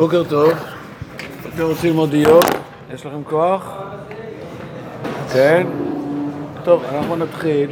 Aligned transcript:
בוקר 0.00 0.24
טוב, 0.24 0.52
אתם 1.54 1.62
רוצים 1.62 1.90
ללמוד 1.90 2.12
איוב? 2.12 2.42
יש 2.94 3.06
לכם 3.06 3.24
כוח? 3.24 3.76
כן? 5.32 5.66
טוב, 6.64 6.84
אנחנו 6.94 7.16
נתחיל. 7.16 7.70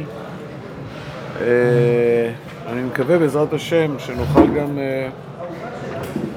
אה, 1.41 2.31
אני 2.67 2.81
מקווה 2.81 3.17
בעזרת 3.17 3.53
השם 3.53 3.99
שנוכל 3.99 4.47
גם 4.47 4.77
אה, 4.77 5.09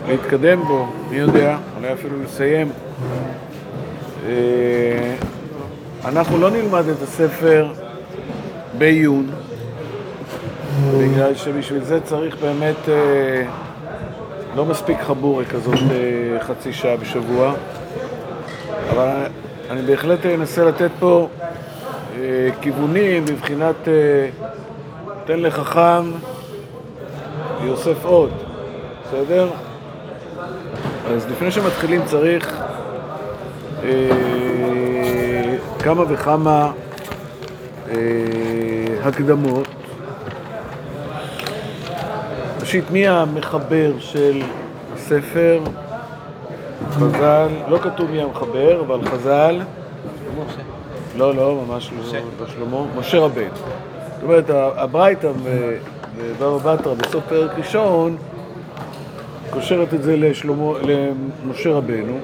להתקדם 0.08 0.62
בו, 0.62 0.86
מי 1.10 1.16
יודע, 1.16 1.58
אולי 1.76 1.92
אפילו 1.92 2.22
לסיים. 2.22 2.68
אה, 4.26 5.14
אנחנו 6.04 6.38
לא 6.38 6.50
נלמד 6.50 6.88
את 6.88 7.02
הספר 7.02 7.72
בעיון, 8.78 9.30
בגלל 10.98 11.34
שבשביל 11.34 11.84
זה 11.84 12.00
צריך 12.00 12.36
באמת... 12.40 12.88
לא 14.56 14.64
מספיק 14.64 15.00
חבורה 15.00 15.44
כזאת 15.44 15.78
חצי 16.40 16.72
שעה 16.72 16.96
בשבוע, 16.96 17.54
אבל 18.90 19.08
אני 19.70 19.82
בהחלט 19.82 20.26
אנסה 20.26 20.64
לתת 20.64 20.90
פה 21.00 21.28
אה, 22.16 22.48
כיוונים 22.60 23.24
מבחינת 23.24 23.88
אה, 23.88 24.28
תן 25.24 25.40
לחכם 25.40 26.10
יוסף 27.64 28.04
עוד, 28.04 28.30
בסדר? 29.04 29.48
אז 31.08 31.30
לפני 31.30 31.50
שמתחילים 31.50 32.02
צריך 32.06 32.62
אה, 33.84 33.98
כמה 35.78 36.02
וכמה 36.08 36.72
הקדמות 39.04 39.68
ראשית, 42.72 42.90
מי 42.90 43.08
המחבר 43.08 43.92
של 43.98 44.42
הספר? 44.94 45.60
חז"ל, 46.90 47.48
לא 47.68 47.78
כתוב 47.78 48.10
מי 48.10 48.22
המחבר, 48.22 48.80
אבל 48.80 49.04
חז"ל... 49.04 49.60
לא, 51.16 51.34
לא, 51.34 51.64
ממש 51.68 51.90
לא, 51.92 52.18
לא 52.40 52.46
שלמה, 52.46 52.84
משה 52.98 53.18
רבנו. 53.18 53.54
זאת 53.54 54.22
אומרת, 54.22 54.44
הברייתא 54.54 55.32
בבבא 56.38 56.76
בתרא 56.76 56.94
בסוף 56.94 57.24
פרק 57.28 57.50
ראשון 57.58 58.16
קושרת 59.50 59.94
את 59.94 60.02
זה 60.02 60.16
לשלמה, 60.16 60.72
למשה 61.44 61.70
רבנו. 61.70 62.18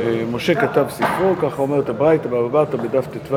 אה, 0.00 0.22
משה 0.32 0.54
כתב 0.54 0.86
ספרו, 0.88 1.34
ככה 1.42 1.62
אומרת 1.62 1.88
הברייתא 1.88 2.28
בבא 2.28 2.64
בתרא 2.64 2.82
בדף 2.82 3.06
ט"ו. 3.06 3.36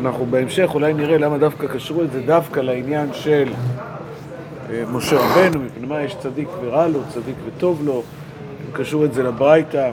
אנחנו 0.00 0.26
בהמשך 0.26 0.70
אולי 0.74 0.94
נראה 0.94 1.18
למה 1.18 1.38
דווקא 1.38 1.66
קשרו 1.66 2.02
את 2.02 2.12
זה 2.12 2.20
דווקא 2.20 2.60
לעניין 2.60 3.08
של 3.12 3.48
אה, 4.70 4.84
משה 4.92 5.16
רבנו, 5.16 5.60
מפני 5.60 5.86
מה 5.86 6.02
יש 6.02 6.14
צדיק 6.14 6.48
ורע 6.60 6.88
לו, 6.88 7.00
צדיק 7.08 7.34
וטוב 7.46 7.82
לו, 7.84 8.02
הם 8.66 8.72
קשרו 8.72 9.04
את 9.04 9.14
זה 9.14 9.22
לברייתא, 9.22 9.90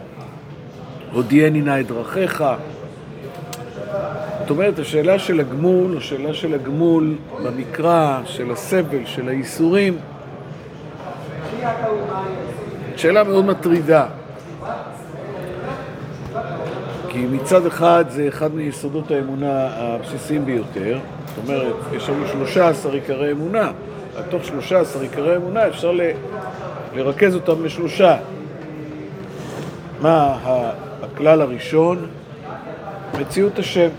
הודיעני 1.13 1.61
נא 1.61 1.79
את 1.79 1.87
דרכיך. 1.87 2.43
זאת 4.39 4.49
אומרת, 4.49 4.79
השאלה 4.79 5.19
של 5.19 5.39
הגמול, 5.39 5.97
השאלה 5.97 6.33
של 6.33 6.53
הגמול 6.53 7.15
במקרא, 7.43 8.21
של 8.25 8.51
הסבל, 8.51 9.05
של 9.05 9.29
הייסורים, 9.29 9.97
שאלה 12.95 13.23
מאוד 13.23 13.45
מטרידה. 13.45 14.05
כי 17.15 17.25
מצד 17.25 17.65
אחד 17.65 18.05
זה 18.09 18.27
אחד 18.27 18.55
מיסודות 18.55 19.11
האמונה 19.11 19.67
הבסיסיים 19.77 20.45
ביותר, 20.45 20.99
זאת 21.27 21.37
אומרת, 21.49 21.75
יש 21.93 22.09
לנו 22.09 22.27
13 22.27 22.93
עיקרי 22.93 23.31
אמונה, 23.31 23.71
תוך 24.29 24.45
13 24.45 25.01
עיקרי 25.01 25.35
אמונה 25.35 25.67
אפשר 25.67 25.91
ל... 25.91 26.01
לרכז 26.95 27.35
אותם 27.35 27.65
לשלושה. 27.65 28.17
מה 30.01 30.37
הכלל 31.03 31.41
הראשון? 31.41 32.05
מציאות 33.19 33.59
השם. 33.59 33.89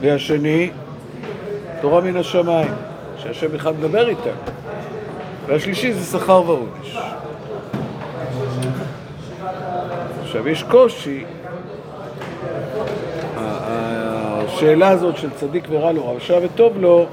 והשני, 0.00 0.70
תורה 1.80 2.00
מן 2.00 2.16
השמיים, 2.16 2.72
שהשם 3.18 3.48
בכלל 3.52 3.72
מדבר 3.72 4.08
איתם. 4.08 4.36
והשלישי 5.46 5.92
זה 5.92 6.18
שכר 6.18 6.42
ועונש. 6.46 6.96
עכשיו, 10.32 10.48
יש 10.48 10.62
קושי, 10.62 11.24
השאלה 13.36 14.88
הזאת 14.88 15.16
של 15.16 15.30
צדיק 15.30 15.64
ורע 15.70 15.92
לו, 15.92 16.16
רשע 16.16 16.38
וטוב 16.42 16.78
לו, 16.78 17.06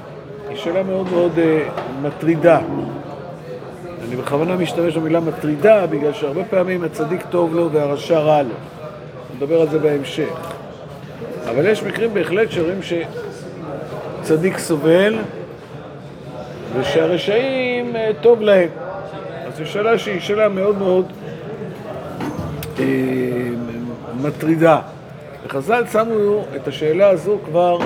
היא 0.48 0.56
שאלה 0.56 0.82
מאוד 0.82 1.10
מאוד 1.10 1.32
uh, 1.36 1.80
מטרידה. 2.02 2.60
אני 4.08 4.16
בכוונה 4.16 4.56
משתמש 4.56 4.96
במילה 4.96 5.20
מטרידה, 5.20 5.86
בגלל 5.86 6.12
שהרבה 6.12 6.44
פעמים 6.44 6.84
הצדיק 6.84 7.22
טוב 7.30 7.54
לו 7.54 7.70
והרשע 7.72 8.18
רע 8.18 8.42
לו. 8.42 8.54
נדבר 9.36 9.60
על 9.60 9.68
זה 9.68 9.78
בהמשך. 9.78 10.52
אבל 11.50 11.66
יש 11.66 11.82
מקרים 11.82 12.14
בהחלט 12.14 12.50
שרואים 12.50 12.80
שצדיק 14.22 14.58
סובל 14.58 15.18
ושהרשעים 16.78 17.96
uh, 17.96 18.22
טוב 18.22 18.40
להם. 18.40 18.68
אז 19.46 19.56
זו 19.58 19.66
שאלה 19.66 19.98
שהיא 19.98 20.20
שאלה 20.20 20.48
מאוד 20.48 20.78
מאוד 20.78 21.06
אה, 21.24 21.29
מטרידה. 24.22 24.80
וחז"ל 25.46 25.84
שמו 25.92 26.44
את 26.56 26.68
השאלה 26.68 27.08
הזו 27.08 27.38
כבר 27.44 27.78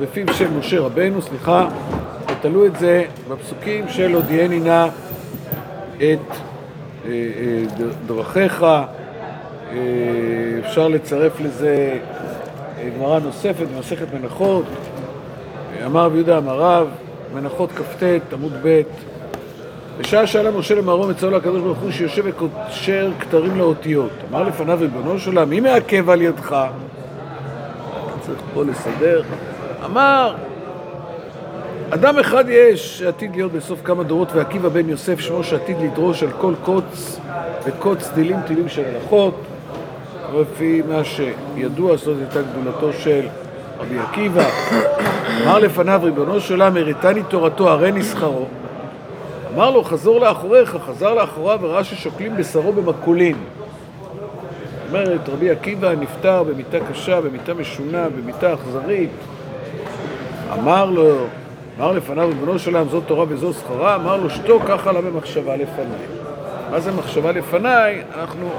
בפיו 0.00 0.34
של 0.34 0.50
משה 0.50 0.80
רבנו, 0.80 1.22
סליחה, 1.22 1.68
ותלו 2.26 2.66
את 2.66 2.76
זה 2.76 3.04
בפסוקים 3.28 3.88
של 3.88 4.14
הודיעני 4.14 4.60
נא 4.60 4.86
את 5.96 6.02
אה, 6.02 7.10
אה, 7.10 7.64
דרכיך. 8.06 8.66
אפשר 10.66 10.88
לצרף 10.88 11.40
לזה 11.40 11.98
גמרא 12.96 13.18
נוספת 13.18 13.66
במסכת 13.74 14.06
מנחות. 14.14 14.64
אמר 15.86 16.04
רבי 16.04 16.16
יהודה 16.16 16.38
אמר 16.38 16.60
רב, 16.60 16.88
מנחות 17.34 17.72
כ"ט, 17.72 18.02
עמוד 18.32 18.52
ב' 18.62 18.82
בשעה 19.98 20.26
שאלה 20.26 20.50
משה 20.50 20.74
למרום 20.74 21.10
אצלו 21.10 21.30
לקדוש 21.30 21.62
ברוך 21.62 21.78
הוא 21.78 21.90
שיושב 21.90 22.22
וקושר 22.26 23.10
כתרים 23.20 23.58
לאותיות. 23.58 24.10
אמר 24.30 24.42
לפניו 24.42 24.78
ריבונו 24.80 25.18
של 25.18 25.30
עולם, 25.30 25.50
מי 25.50 25.60
מעכב 25.60 26.10
על 26.10 26.22
ידך? 26.22 26.66
צריך 28.20 28.38
פה 28.54 28.64
לסדר. 28.64 29.22
אמר, 29.84 30.34
אדם 31.90 32.18
אחד 32.18 32.44
יש 32.48 32.98
שעתיד 32.98 33.30
להיות 33.36 33.52
בסוף 33.52 33.80
כמה 33.84 34.02
דורות, 34.02 34.28
ועקיבא 34.34 34.68
בן 34.68 34.88
יוסף 34.88 35.20
שמו 35.20 35.44
שעתיד 35.44 35.76
לדרוש 35.80 36.22
על 36.22 36.30
כל 36.40 36.54
קוץ 36.64 37.20
וקוץ 37.64 38.08
טילים 38.14 38.36
טילים 38.46 38.68
של 38.68 38.84
הלכות. 38.84 39.34
לפי 40.40 40.82
מה 40.88 41.02
שידוע, 41.04 41.96
זאת 41.96 42.16
הייתה 42.18 42.40
גדולתו 42.42 42.92
של 42.92 43.26
רבי 43.80 43.98
עקיבא. 43.98 44.48
אמר 45.44 45.58
לפניו 45.58 46.00
ריבונו 46.02 46.40
של 46.40 46.54
עולם, 46.54 46.76
הראתני 46.76 47.22
תורתו, 47.22 47.70
הרי 47.70 48.02
שכרו. 48.02 48.46
אמר 49.58 49.70
לו, 49.70 49.84
חזור 49.84 50.20
לאחוריך, 50.20 50.76
חזר 50.86 51.14
לאחוריו 51.14 51.58
וראה 51.62 51.84
ששוקלים 51.84 52.36
בשרו 52.36 52.72
במקולין. 52.72 53.36
אומרת, 54.88 55.28
רבי 55.28 55.50
עקיבא 55.50 55.94
נפטר 55.94 56.42
במיטה 56.42 56.78
קשה, 56.90 57.20
במיטה 57.20 57.54
משונה, 57.54 58.08
במיטה 58.08 58.54
אכזרית. 58.54 59.10
אמר 60.52 60.84
לו, 60.84 61.16
אמר 61.78 61.92
לפניו, 61.92 62.28
ריבונו 62.28 62.58
של 62.58 62.74
עולם, 62.76 62.88
זאת 62.88 63.02
תורה 63.06 63.24
וזו 63.28 63.52
שכרה, 63.52 63.94
אמר 63.94 64.16
לו, 64.16 64.30
שתוק, 64.30 64.62
ככה 64.68 64.92
לה 64.92 65.00
במחשבה 65.00 65.56
לפניי. 65.56 66.06
מה 66.70 66.80
זה 66.80 66.92
מחשבה 66.92 67.32
לפניי? 67.32 68.02
אנחנו 68.18 68.50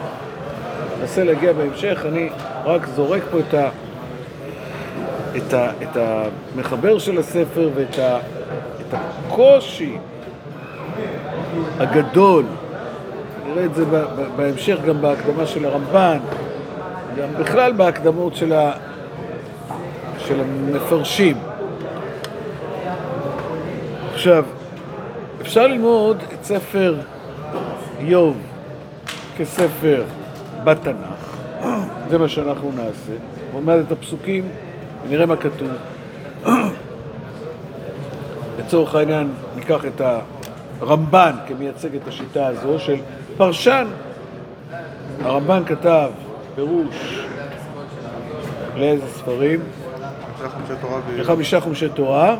ננסה 1.02 1.24
להגיע 1.24 1.54
בהמשך, 1.54 2.06
אני 2.08 2.30
רק 2.66 2.88
זורק 2.88 3.22
פה 3.32 3.40
את, 3.40 3.54
ה, 3.54 3.70
את, 5.38 5.54
ה, 5.54 5.72
את 5.84 5.98
המחבר 5.98 7.00
של 7.00 7.18
הספר 7.18 7.70
ואת 7.76 8.00
ה, 8.00 8.18
את 8.80 8.94
הקושי 8.94 9.98
הגדול, 11.80 12.46
נראה 13.48 13.66
את 13.66 13.76
זה 13.76 13.86
בהמשך 14.36 14.78
גם 14.88 15.02
בהקדמה 15.02 15.48
של 15.48 15.66
הרמב"ן, 15.66 16.18
גם 17.18 17.28
בכלל 17.40 17.74
בהקדמות 17.74 18.36
של, 18.36 18.54
ה... 18.54 18.72
של 20.18 20.40
המפרשים. 20.40 21.38
עכשיו, 24.14 24.44
אפשר 25.42 25.68
ללמוד 25.68 26.18
את 26.34 26.44
ספר 26.44 26.96
איוב 28.00 28.38
כספר 29.38 30.04
בתנ"ך, 30.64 31.38
זה 32.10 32.18
מה 32.18 32.30
שאנחנו 32.30 32.72
נעשה, 32.76 33.14
נלמד 33.54 33.76
את 33.88 33.92
הפסוקים 33.92 34.44
ונראה 35.08 35.26
מה 35.26 35.36
כתוב. 35.36 35.70
לצורך 38.60 38.96
העניין 38.96 39.30
ניקח 39.56 39.86
את 39.86 40.02
ה... 40.02 40.20
רמב"ן 40.82 41.36
כמייצג 41.48 41.96
את 41.96 42.08
השיטה 42.08 42.48
הזו 42.48 42.80
של 42.80 42.96
פרשן. 43.38 43.88
הרמב"ן 45.22 45.64
כתב 45.66 46.10
פירוש 46.56 47.20
לאיזה 48.76 49.08
ספרים? 49.08 49.60
לחמישה 51.18 51.60
חומשי 51.60 51.90
תורה. 51.90 52.36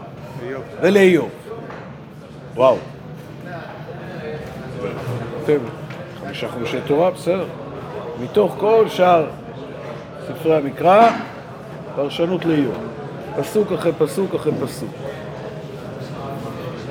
ולאיוב. 0.82 1.30
וואו. 2.56 2.78
כותב 5.40 5.60
חמישה 6.22 6.48
חומשי 6.48 6.78
תורה, 6.88 7.12
בסדר. 7.12 7.46
מתוך 8.24 8.56
כל 8.58 8.86
שאר 8.90 9.26
ספרי 10.28 10.56
המקרא, 10.56 11.10
פרשנות 11.96 12.46
לאיוב. 12.46 12.76
פסוק 13.38 13.72
אחרי 13.72 13.92
פסוק 13.98 14.36
אחרי 14.36 14.52
פסוק. 14.62 14.90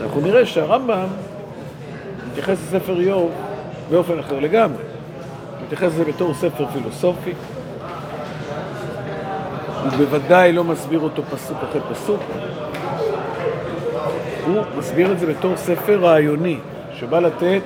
אנחנו 0.03 0.21
נראה 0.21 0.47
שהרמב"ם 0.47 1.07
מתייחס 2.39 2.59
לספר 2.63 3.01
איוב 3.01 3.31
באופן 3.91 4.19
אחר 4.19 4.41
לגמרי. 4.41 4.83
מתייחס 5.65 5.87
לזה 5.87 6.05
בתור 6.05 6.35
ספר 6.35 6.67
פילוסופי. 6.73 7.33
הוא 9.83 9.91
בוודאי 9.99 10.53
לא 10.53 10.65
מסביר 10.65 11.01
אותו 11.01 11.23
פסוק 11.23 11.57
אחרי 11.71 11.81
פסוק. 11.91 12.21
הוא 14.47 14.63
מסביר 14.79 15.13
את 15.13 15.19
זה 15.19 15.27
בתור 15.27 15.57
ספר 15.57 15.99
רעיוני, 16.01 16.59
שבא 16.95 17.21
לתת 17.21 17.63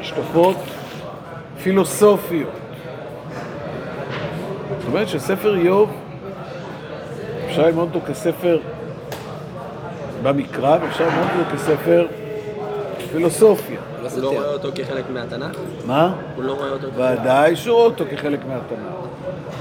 השקפות 0.00 0.56
פילוסופיות. 1.62 2.50
זאת 4.78 4.86
אומרת 4.86 5.08
שספר 5.08 5.56
איוב, 5.56 5.90
אפשר 7.46 7.66
ללמוד 7.66 7.94
אותו 7.94 8.06
כספר 8.06 8.58
במקרא, 10.22 10.78
ואפשר 10.82 11.04
ללמוד 11.04 11.28
אותו 11.38 11.56
כספר 11.56 12.06
פילוסופיה. 13.12 13.80
הוא 14.00 14.22
לא 14.22 14.28
רואה 14.28 14.52
אותו 14.52 14.68
כחלק 14.74 15.04
מהתנ"ך? 15.12 15.56
מה? 15.86 16.14
הוא 16.36 16.44
לא 16.44 16.52
רואה 16.52 16.70
אותו 16.70 16.86
כחלק... 16.96 17.20
ודאי 17.20 17.56
שהוא 17.56 17.74
רואה 17.76 17.86
אותו 17.86 18.04
כחלק 18.10 18.40
מהתנ"ך. 18.48 18.92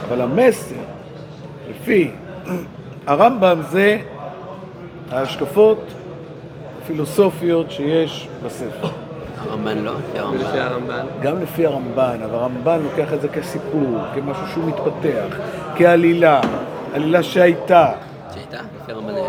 אבל 0.07 0.21
המסר, 0.21 0.75
לפי 1.69 2.11
הרמב"ם, 3.07 3.61
זה 3.71 3.97
ההשקפות 5.11 5.77
הפילוסופיות 6.81 7.71
שיש 7.71 8.27
בספר. 8.45 8.87
הרמב"ן 9.37 9.77
לא? 9.77 9.91
לפי 9.93 10.19
הרמב"ן. 10.19 10.37
לפי 10.37 10.59
הרמב"ן. 10.59 11.05
גם 11.21 11.41
לפי 11.41 11.65
הרמב"ן, 11.65 12.19
אבל 12.25 12.35
הרמב"ן 12.35 12.79
לוקח 12.83 13.13
את 13.13 13.21
זה 13.21 13.27
כסיפור, 13.27 13.97
כמשהו 14.15 14.47
שהוא 14.53 14.63
מתפתח, 14.65 15.37
כעלילה, 15.75 16.41
עלילה 16.93 17.23
שהייתה. 17.23 17.91
שהייתה? 18.33 18.57
לפי 18.83 18.91
הרמב"ן 18.91 19.15
היה. 19.15 19.25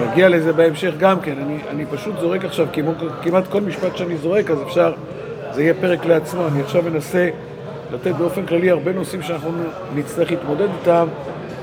נגיע 0.00 0.28
לזה 0.28 0.52
בהמשך 0.52 0.92
גם 0.98 1.20
כן, 1.20 1.34
אני, 1.38 1.58
אני 1.70 1.86
פשוט 1.86 2.14
זורק 2.20 2.44
עכשיו, 2.44 2.66
כמו, 2.72 2.92
כמעט 3.22 3.44
כל 3.48 3.60
משפט 3.60 3.96
שאני 3.96 4.16
זורק, 4.16 4.50
אז 4.50 4.62
אפשר, 4.62 4.92
זה 5.52 5.62
יהיה 5.62 5.74
פרק 5.80 6.04
לעצמו, 6.04 6.48
אני 6.48 6.60
עכשיו 6.60 6.88
אנסה 6.88 7.28
לתת 7.92 8.14
באופן 8.14 8.46
כללי 8.46 8.70
הרבה 8.70 8.92
נושאים 8.92 9.22
שאנחנו 9.22 9.50
נצטרך 9.94 10.30
להתמודד 10.30 10.68
איתם, 10.80 11.06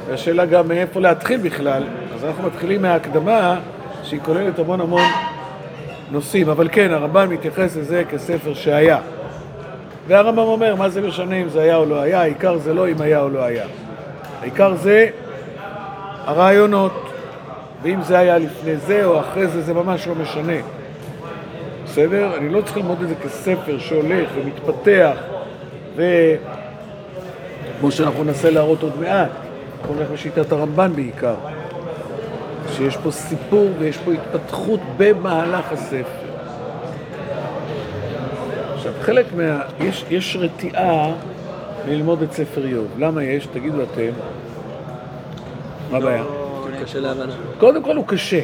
והשאלה 0.08 0.46
גם 0.46 0.68
מאיפה 0.68 1.00
להתחיל 1.00 1.40
בכלל, 1.42 1.84
אז 2.16 2.26
אנחנו 2.26 2.44
מתחילים 2.44 2.82
מההקדמה, 2.82 3.60
שהיא 4.04 4.20
כוללת 4.26 4.60
המון 4.60 4.82
המון 4.82 5.02
נושאים, 6.12 6.50
אבל 6.50 6.70
כן, 6.72 6.92
הרמב"ן 6.92 7.30
מתייחס 7.30 7.78
לזה 7.78 8.04
כספר 8.10 8.54
שהיה. 8.54 9.00
והרמב"ם 10.08 10.40
אומר, 10.40 10.76
מה 10.76 10.90
זה 10.90 11.02
משנה 11.02 11.36
אם 11.36 11.50
זה 11.50 11.62
היה 11.62 11.76
או 11.76 11.86
לא 11.86 12.02
היה, 12.02 12.22
העיקר 12.22 12.58
זה 12.58 12.74
לא 12.74 12.88
אם 12.88 13.02
היה 13.02 13.22
או 13.22 13.30
לא 13.30 13.44
היה. 13.44 13.64
העיקר 14.42 14.76
זה 14.76 15.08
הרעיונות. 16.26 17.09
ואם 17.84 18.02
זה 18.02 18.20
היה 18.20 18.38
לפני 18.38 18.78
זה 18.78 19.06
או 19.06 19.20
אחרי 19.20 19.48
זה, 19.48 19.62
זה 19.62 19.74
ממש 19.74 20.08
לא 20.08 20.16
משנה. 20.16 20.58
בסדר? 21.86 22.38
אני 22.38 22.50
לא 22.50 22.62
צריך 22.62 22.78
ללמוד 22.78 23.02
את 23.02 23.08
זה 23.08 23.16
כספר 23.16 23.80
שהולך 23.80 24.30
ומתפתח, 24.36 25.18
וכמו 25.96 27.92
שאנחנו 27.92 28.24
ננסה 28.24 28.50
להראות 28.50 28.84
עוד 28.84 29.00
מעט, 29.00 29.30
אנחנו 29.82 29.96
נלך 29.96 30.10
בשיטת 30.10 30.52
הרמב"ן 30.52 30.94
בעיקר, 30.96 31.36
שיש 32.72 32.98
פה 32.98 33.12
סיפור 33.12 33.70
ויש 33.80 33.98
פה 33.98 34.12
התפתחות 34.12 34.80
במהלך 34.98 35.72
הספר. 35.72 36.30
עכשיו, 38.76 38.94
חלק 39.02 39.26
מה... 39.36 39.62
יש, 39.80 40.06
יש 40.10 40.38
רתיעה 40.40 41.12
ללמוד 41.88 42.22
את 42.22 42.34
ספר 42.34 42.66
איוב. 42.66 42.88
למה 42.98 43.24
יש? 43.24 43.46
תגידו 43.46 43.84
אתם. 43.84 44.12
מה 45.92 45.98
הבעיה? 45.98 46.24
קשה 46.84 47.00
להבנה. 47.00 47.34
קודם 47.60 47.84
כל 47.84 47.96
הוא 47.96 48.08
קשה. 48.08 48.42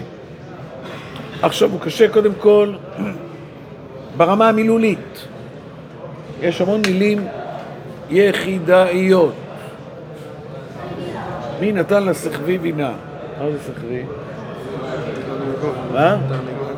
עכשיו 1.41 1.71
הוא 1.71 1.79
קשה 1.79 2.09
קודם 2.09 2.31
כל 2.39 2.73
ברמה 4.17 4.49
המילולית. 4.49 5.27
יש 6.41 6.61
המון 6.61 6.81
מילים 6.87 7.27
יחידאיות. 8.09 9.33
מי 11.59 11.71
נתן 11.71 12.03
לסחבי 12.03 12.57
בינה? 12.57 12.91
מה 13.39 13.51
זה 13.51 13.57
סחבי? 13.73 14.03
מה? 15.93 16.17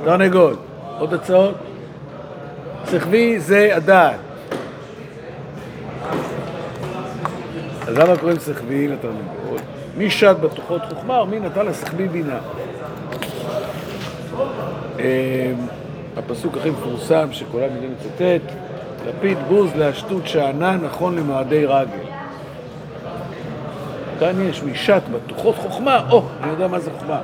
תרנגול. 0.04 0.56
עוד 1.00 1.14
הצעות? 1.14 1.56
סחבי 2.86 3.40
זה 3.40 3.76
הדעת. 3.76 4.20
אז 7.88 7.98
למה 7.98 8.18
קוראים 8.18 8.40
סחבי 8.40 8.88
לתרנגול? 8.88 9.77
מי 9.98 10.10
שד 10.10 10.36
בתוכות 10.42 10.82
חוכמה 10.90 11.22
ומי 11.22 11.40
נתן 11.40 11.66
לסחבי 11.66 12.08
בינה. 12.08 12.38
אה, 15.00 15.54
הפסוק 16.18 16.58
הכי 16.58 16.70
מפורסם 16.70 17.28
שכולם 17.32 17.64
יודעים 17.64 17.94
לצטט, 18.00 18.54
לפיד 19.08 19.38
בוז 19.48 19.76
להשטות 19.76 20.28
שאנן 20.28 20.80
נכון 20.84 21.16
למועדי 21.16 21.66
רגל. 21.66 22.04
כאן 24.20 24.42
יש 24.42 24.64
מי 24.64 24.76
שט 24.76 25.02
בתוכות 25.12 25.56
חוכמה, 25.56 26.10
או, 26.10 26.24
אני 26.44 26.52
יודע 26.52 26.68
מה 26.68 26.80
זה 26.80 26.92
חוכמה. 26.92 27.20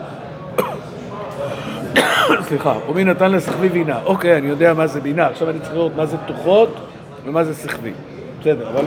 סליחה, 2.48 2.74
ומי 2.90 3.04
נתן 3.04 3.32
לסחבי 3.32 3.70
בינה. 3.70 4.00
אוקיי, 4.06 4.38
אני 4.38 4.48
יודע 4.48 4.74
מה 4.74 4.88
זה 4.88 5.02
בינה, 5.02 5.28
עכשיו 5.28 5.50
אני 5.50 5.60
צריך 5.60 5.74
לראות 5.74 5.96
מה 5.96 6.06
זה 6.06 6.18
תוכות 6.18 6.76
ומה 7.26 7.44
זה 7.44 7.56
סחבי. 7.56 7.92
בסדר, 8.42 8.70
אבל 8.70 8.86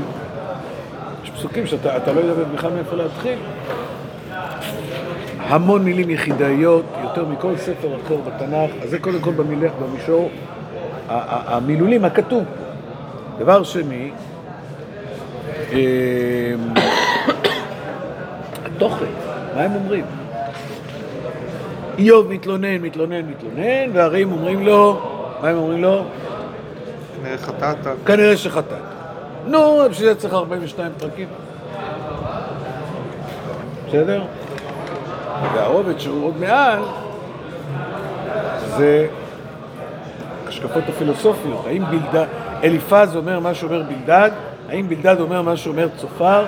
פסוקים 1.36 1.66
שאתה 1.66 1.96
אתה 1.96 2.12
לא 2.12 2.20
יודע 2.20 2.44
בכלל 2.54 2.72
מאיפה 2.72 2.96
להתחיל. 2.96 3.38
המון 5.38 5.84
מילים 5.84 6.10
יחידאיות, 6.10 6.84
יותר 7.02 7.24
מכל 7.24 7.56
ספר 7.56 7.88
אחר 8.04 8.16
בתנ"ך, 8.16 8.70
אז 8.82 8.90
זה 8.90 8.98
קודם 8.98 9.20
כל 9.20 9.30
במילך, 9.30 9.72
במישור 9.82 10.30
המילולים, 11.08 12.04
הכתוב. 12.04 12.44
דבר 13.38 13.62
שני, 13.62 14.10
אמ, 15.72 15.78
התוכן, 18.64 19.04
מה 19.54 19.62
הם 19.62 19.74
אומרים? 19.74 20.04
איוב 21.98 22.32
מתלונן, 22.32 22.76
מתלונן, 22.76 23.22
מתלונן, 23.26 23.90
והרעים 23.92 24.32
אומרים 24.32 24.66
לו, 24.66 25.00
מה 25.42 25.48
הם 25.48 25.56
אומרים 25.56 25.82
לו? 25.82 26.04
כנראה 27.22 27.38
חטאת. 27.38 27.76
כנראה 28.06 28.36
שחטאת. 28.36 28.95
נו, 29.46 29.82
בשביל 29.90 30.08
זה 30.08 30.20
צריך 30.20 30.34
42 30.34 30.92
פרקים. 30.98 31.28
בסדר? 33.88 34.22
והרובד 35.54 35.98
שהוא 35.98 36.26
עוד 36.26 36.34
מעל 36.40 36.82
זה 38.76 39.06
השקפות 40.48 40.82
הפילוסופיות. 40.88 41.64
האם 41.66 41.82
בלדד, 41.90 42.26
אליפז 42.64 43.16
אומר 43.16 43.40
מה 43.40 43.54
שאומר 43.54 43.82
בלדד? 43.82 44.30
האם 44.68 44.88
בלדד 44.88 45.20
אומר 45.20 45.42
מה 45.42 45.56
שאומר 45.56 45.88
צופר? 45.96 46.44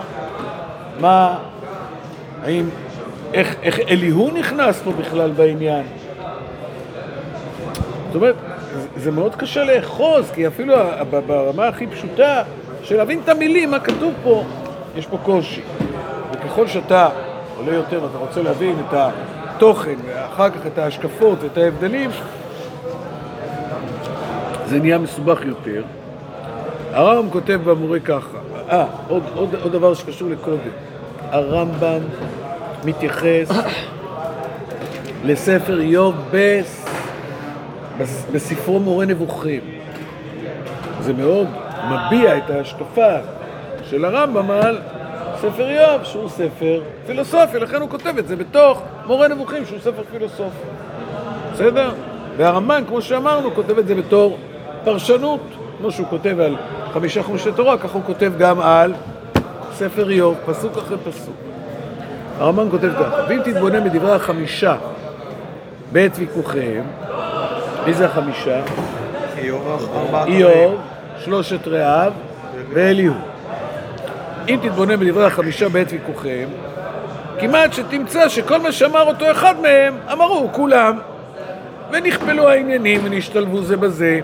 מה, 1.00 1.38
האם, 2.44 2.68
איך, 3.34 3.54
איך 3.62 3.78
אליהו 3.88 4.30
נכנס 4.30 4.82
פה 4.82 4.92
בכלל 4.92 5.30
בעניין? 5.30 5.86
זאת 8.06 8.14
אומרת, 8.14 8.34
זה- 8.96 9.10
מאוד 9.10 9.34
קשה 9.34 9.64
לאחוז, 9.64 10.30
כי 10.30 10.46
אפילו 10.46 10.74
ברמה 11.26 11.66
הכי 11.68 11.86
פשוטה 11.86 12.42
של 12.88 12.96
להבין 12.96 13.20
את 13.24 13.28
המילים, 13.28 13.70
מה 13.70 13.80
כתוב 13.80 14.12
פה, 14.22 14.44
יש 14.96 15.06
פה 15.06 15.18
קושי. 15.22 15.60
וככל 16.32 16.66
שאתה 16.66 17.08
עולה 17.56 17.72
יותר 17.74 18.02
ואתה 18.02 18.18
רוצה 18.18 18.42
להבין 18.42 18.76
את 18.88 18.94
התוכן, 19.56 19.94
ואחר 20.06 20.50
כך 20.50 20.66
את 20.66 20.78
ההשקפות 20.78 21.38
ואת 21.42 21.58
ההבדלים, 21.58 22.10
זה 24.66 24.78
נהיה 24.80 24.98
מסובך 24.98 25.40
יותר. 25.46 25.82
הרמב"ם 26.92 27.30
כותב 27.30 27.60
במורה 27.64 28.00
ככה, 28.00 28.38
אה, 28.70 28.84
עוד, 29.08 29.22
עוד, 29.34 29.54
עוד 29.62 29.72
דבר 29.72 29.94
שקשור 29.94 30.28
לקודם. 30.30 30.58
הרמב"ם 31.30 32.00
מתייחס 32.84 33.48
לספר 35.24 35.80
איוב. 35.80 36.14
בס- 36.32 36.84
בספרו 38.32 38.80
מורה 38.80 39.06
נבוכים. 39.06 39.60
זה 41.00 41.12
מאוד 41.12 41.46
מביע 41.88 42.36
את 42.36 42.50
ההשקפה 42.50 43.16
של 43.90 44.04
הרמב"ם 44.04 44.50
על 44.50 44.78
ספר 45.36 45.68
איוב, 45.68 46.04
שהוא 46.04 46.28
ספר 46.28 46.82
פילוסופי, 47.06 47.58
לכן 47.58 47.80
הוא 47.80 47.90
כותב 47.90 48.18
את 48.18 48.28
זה 48.28 48.36
בתוך 48.36 48.82
מורה 49.06 49.28
נבוכים, 49.28 49.66
שהוא 49.66 49.78
ספר 49.78 50.02
פילוסופי. 50.12 50.66
בסדר? 51.52 51.90
והרמב"ן, 52.36 52.82
כמו 52.88 53.02
שאמרנו, 53.02 53.54
כותב 53.54 53.78
את 53.78 53.86
זה 53.86 53.94
בתור 53.94 54.38
פרשנות, 54.84 55.40
כמו 55.78 55.90
שהוא 55.90 56.06
כותב 56.06 56.40
על 56.40 56.56
חמישה 56.92 57.22
חומשי 57.22 57.52
תורה, 57.52 57.78
כך 57.78 57.90
הוא 57.90 58.02
כותב 58.06 58.32
גם 58.38 58.60
על 58.60 58.94
ספר 59.72 60.10
איוב, 60.10 60.36
פסוק 60.46 60.76
אחרי 60.76 60.96
פסוק. 60.98 61.34
הרמב"ם 62.38 62.70
כותב 62.70 62.90
כך, 63.00 63.08
ואם 63.28 63.40
תתבונן 63.44 63.84
בדברי 63.84 64.12
החמישה 64.12 64.76
בעת 65.92 66.12
ויכוחיהם, 66.14 66.84
מי 67.86 67.94
זה 67.94 68.06
החמישה? 68.06 68.60
איוב, 70.26 70.80
שלושת 71.24 71.68
רעיו 71.68 72.12
ואליהו. 72.72 73.14
אם 74.48 74.58
תתבונן 74.62 74.96
בדברי 74.96 75.24
החמישה 75.24 75.68
בעת 75.68 75.92
ויכוחיהם, 75.92 76.48
כמעט 77.40 77.72
שתמצא 77.72 78.28
שכל 78.28 78.58
מה 78.58 78.72
שאמר 78.72 79.02
אותו 79.02 79.30
אחד 79.30 79.54
מהם, 79.62 79.94
אמרו 80.12 80.48
כולם. 80.52 80.98
ונכפלו 81.92 82.48
העניינים 82.48 83.00
ונשתלבו 83.04 83.62
זה 83.62 83.76
בזה, 83.76 84.20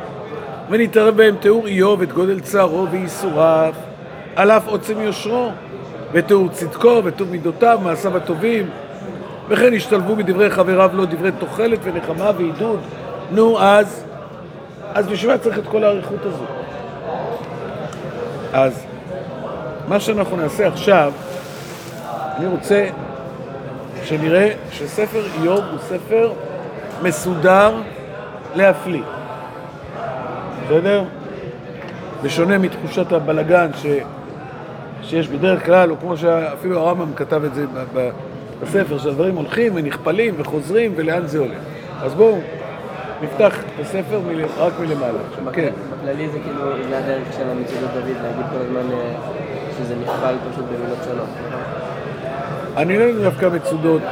ונתערב 0.71 1.17
בהם 1.17 1.37
תיאור 1.41 1.67
איוב 1.67 2.03
את 2.03 2.13
גודל 2.13 2.41
צערו 2.41 2.87
וייסוריו, 2.91 3.75
על 4.37 4.51
אף 4.51 4.69
עוצם 4.69 5.01
יושרו, 5.01 5.51
ותיאור 6.13 6.49
צדקו 6.49 7.01
וטוב 7.05 7.31
מידותיו, 7.31 7.79
מעשיו 7.83 8.17
הטובים, 8.17 8.71
וכן 9.49 9.75
השתלבו 9.75 10.17
בדברי 10.17 10.51
חבריו 10.51 10.91
לו 10.95 11.07
דברי 11.07 11.31
תוחלת 11.39 11.79
ונחמה 11.83 12.31
ועידוד. 12.37 12.81
נו, 13.31 13.61
אז, 13.61 14.05
אז 14.95 15.07
בשביל 15.07 15.33
מה 15.33 15.39
צריך 15.39 15.59
את 15.59 15.67
כל 15.67 15.85
האריכות 15.85 16.21
הזו? 16.25 16.64
אז 18.55 18.85
מה 19.89 20.01
שאנחנו 20.01 20.37
נעשה 20.37 20.69
עכשיו, 20.69 21.13
אני 22.37 22.47
רוצה 22.47 22.87
שנראה 24.05 24.51
שספר 24.71 25.23
איוב 25.43 25.65
הוא 25.71 25.79
ספר 25.79 26.33
מסודר 27.03 27.75
להפליא. 28.55 29.03
בסדר? 30.65 31.05
בשונה 32.23 32.59
מתחושת 32.59 33.13
הבלגן 33.13 33.71
ש... 33.77 33.87
שיש 35.03 35.29
בדרך 35.29 35.67
כלל, 35.67 35.91
או 35.91 35.97
כמו 36.01 36.17
שאפילו 36.17 36.79
הרמב"ם 36.81 37.15
כתב 37.17 37.45
את 37.45 37.55
זה 37.55 37.67
בספר, 38.63 38.99
שהדברים 38.99 39.37
הולכים 39.37 39.73
ונכפלים 39.75 40.35
וחוזרים 40.37 40.93
ולאן 40.97 41.27
זה 41.27 41.39
הולך. 41.39 41.59
אז 42.03 42.15
בואו 42.15 42.39
נפתח 43.25 43.59
את 43.59 43.81
הספר. 43.81 44.21
רק 44.59 44.73
מלמעלה. 44.81 45.19
כן. 45.53 45.71
בכללי 45.91 46.29
זה 46.29 46.39
כאילו, 46.45 46.89
זה 46.89 46.99
הדרך 46.99 47.33
של 47.37 47.51
המצודת 47.51 47.91
דוד, 47.95 48.17
להגיד 48.23 48.47
כל 48.51 48.59
הזמן 48.61 48.93
אה, 48.93 49.15
שזה 49.79 49.95
נכפל 50.03 50.35
פשוט 50.51 50.65
במילות 50.65 50.99
שונות. 51.05 51.29
אני 52.77 52.99
לא 52.99 53.05
יודע 53.05 53.31
דווקא 53.31 53.47
מצודות, 53.47 54.03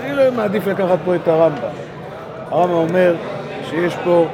אני 0.00 0.16
לא 0.16 0.32
מעדיף 0.32 0.66
לקחת 0.66 0.98
פה 1.04 1.14
את 1.14 1.28
הרמב"ם. 1.28 1.68
הרמב"ם 2.50 2.74
אומר 2.74 3.14
שיש 3.70 3.96
פה 4.04 4.26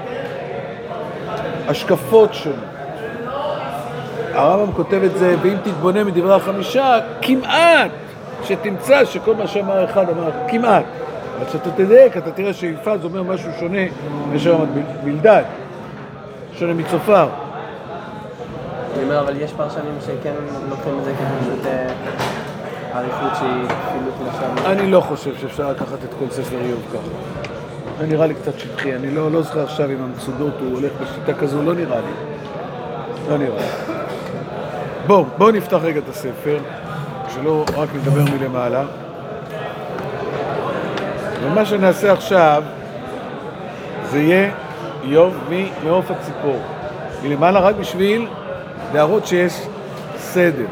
השקפות 1.68 2.34
שונות. 2.34 2.58
הרמב"ם 4.32 4.72
כותב 4.72 5.00
את 5.04 5.18
זה, 5.18 5.36
ואם 5.42 5.56
תתבונן 5.62 6.06
מדברי 6.06 6.34
החמישה, 6.34 6.98
כמעט 7.22 7.90
שתמצא 8.44 9.04
שכל 9.04 9.34
מה 9.34 9.46
שאמר 9.46 9.84
אחד 9.84 10.10
אמר 10.10 10.30
כמעט. 10.48 10.84
אבל 11.36 11.46
כשאתה 11.46 11.70
תדייק, 11.70 12.16
אתה 12.16 12.30
תראה 12.30 12.52
שיפז 12.52 13.04
אומר 13.04 13.22
משהו 13.22 13.50
שונה 13.60 13.78
מאשר 14.32 14.64
בלדד, 15.04 15.42
שונה 16.58 16.74
מצופר. 16.74 17.28
אני 18.94 19.02
אומר, 19.02 19.20
אבל 19.20 19.40
יש 19.40 19.52
פרשנים 19.52 19.98
שכן 20.00 20.32
לוקחים 20.70 20.98
את 20.98 21.04
זה 21.04 21.12
כפשוט 21.12 21.66
אה, 21.66 21.88
אריכות 22.94 23.36
שהיא 23.38 23.68
כפילות 23.68 24.14
לשון. 24.28 24.66
אני 24.66 24.90
לא 24.90 25.00
חושב 25.00 25.36
שאפשר 25.40 25.70
לקחת 25.70 26.04
את 26.04 26.14
כל 26.18 26.30
ספר 26.30 26.56
איוב 26.60 26.82
ככה. 26.92 27.08
זה 27.98 28.06
נראה 28.06 28.26
לי 28.26 28.34
קצת 28.34 28.58
שטחי, 28.58 28.94
אני 28.94 29.10
לא, 29.10 29.32
לא 29.32 29.42
זוכר 29.42 29.62
עכשיו 29.62 29.90
אם 29.90 30.02
המצודות 30.02 30.54
הוא 30.60 30.72
הולך 30.74 30.92
בשיטה 31.02 31.34
כזו, 31.40 31.62
לא 31.62 31.74
נראה 31.74 31.98
לי. 32.00 32.12
לא 33.28 33.38
נראה 33.38 33.60
לי. 33.60 33.94
בואו, 35.06 35.24
בואו 35.38 35.50
נפתח 35.50 35.78
רגע 35.82 35.98
את 35.98 36.08
הספר, 36.08 36.58
שלא 37.34 37.64
רק 37.76 37.88
נדבר 37.94 38.22
מלמעלה. 38.38 38.84
ומה 41.46 41.66
שנעשה 41.66 42.12
עכשיו, 42.12 42.62
זה 44.10 44.20
יהיה 44.20 44.50
איוב 45.02 45.36
ממעוף 45.48 46.10
הציפור. 46.10 46.58
מלמעלה 47.22 47.60
רק 47.60 47.74
בשביל 47.76 48.26
להראות 48.94 49.26
שיש 49.26 49.60
סדר. 50.16 50.66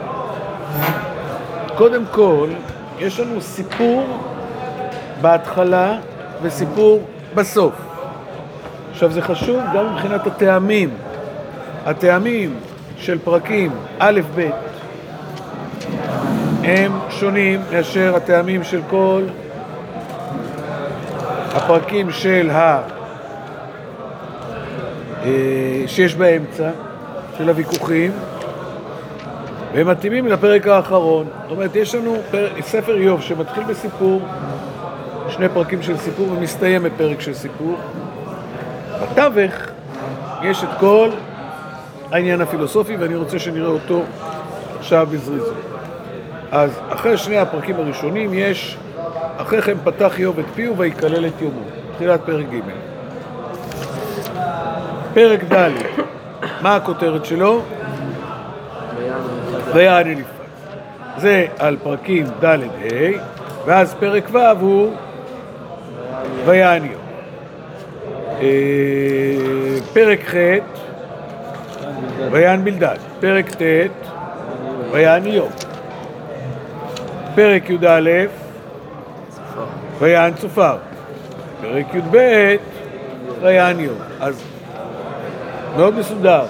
קודם 1.76 2.02
כל, 2.10 2.48
יש 2.98 3.20
לנו 3.20 3.40
סיפור 3.40 4.06
בהתחלה 5.20 5.98
וסיפור 6.42 7.02
בסוף. 7.34 7.72
עכשיו 8.90 9.10
זה 9.12 9.22
חשוב 9.22 9.60
גם 9.74 9.94
מבחינת 9.94 10.26
הטעמים. 10.26 10.90
הטעמים 11.86 12.54
של 12.96 13.18
פרקים 13.18 13.70
א' 13.98 14.20
ב' 14.34 14.50
הם 16.64 16.92
שונים 17.10 17.60
מאשר 17.72 18.16
הטעמים 18.16 18.64
של 18.64 18.80
כל 18.90 19.22
הפרקים 21.54 22.10
של 22.10 22.50
ה... 22.50 22.82
אה, 25.24 25.82
שיש 25.86 26.14
באמצע, 26.14 26.70
של 27.38 27.48
הוויכוחים, 27.48 28.12
והם 29.74 29.88
מתאימים 29.88 30.26
לפרק 30.26 30.66
האחרון. 30.66 31.26
זאת 31.42 31.50
אומרת, 31.50 31.76
יש 31.76 31.94
לנו 31.94 32.16
פר... 32.30 32.48
ספר 32.60 32.96
איוב 32.96 33.22
שמתחיל 33.22 33.64
בסיפור, 33.64 34.20
שני 35.28 35.48
פרקים 35.48 35.82
של 35.82 35.96
סיפור 35.96 36.32
ומסתיים 36.32 36.82
בפרק 36.82 37.20
של 37.20 37.34
סיפור. 37.34 37.76
בתווך 39.02 39.54
יש 40.42 40.64
את 40.64 40.68
כל 40.80 41.08
העניין 42.10 42.40
הפילוסופי, 42.40 42.96
ואני 42.96 43.14
רוצה 43.14 43.38
שנראה 43.38 43.68
אותו 43.68 44.02
עכשיו 44.78 45.08
בזריזות. 45.10 45.56
אז 46.52 46.70
אחרי 46.88 47.16
שני 47.16 47.38
הפרקים 47.38 47.76
הראשונים 47.76 48.34
יש, 48.34 48.76
אחרי 49.42 49.62
כן 49.62 49.76
פתח 49.84 50.18
איוב 50.18 50.38
את 50.38 50.44
פיהו 50.54 50.78
ויקלל 50.78 51.26
את 51.26 51.42
יומו, 51.42 51.60
תחילת 51.94 52.20
פרק 52.26 52.46
ג'. 52.50 52.60
פרק 55.14 55.44
ד', 55.52 55.70
מה 56.60 56.76
הכותרת 56.76 57.24
שלו? 57.24 57.62
ויען 59.74 60.06
אליפז. 60.06 60.30
זה 61.16 61.46
על 61.58 61.76
פרקים 61.82 62.26
ד' 62.44 62.44
ה', 62.44 62.56
ואז 63.66 63.94
פרק 63.94 64.24
ו' 64.32 64.38
הוא 64.38 64.92
ויען 66.44 66.82
איוב. 66.84 67.00
אה, 68.40 68.46
פרק 69.92 70.20
ח' 70.24 70.34
ויען 72.32 72.64
בלדד. 72.64 72.96
פרק 73.20 73.50
ט' 73.50 73.62
ויען 74.92 75.26
איוב. 75.26 75.52
פרק 77.34 77.70
י"א 77.70 78.41
ויען 79.98 80.34
צופר. 80.34 80.76
פרק 81.60 81.94
י"ב 81.94 82.16
ויען 83.40 83.78
איוב. 83.78 83.98
אז 84.20 84.42
מאוד 85.76 85.98
מסודר. 85.98 86.44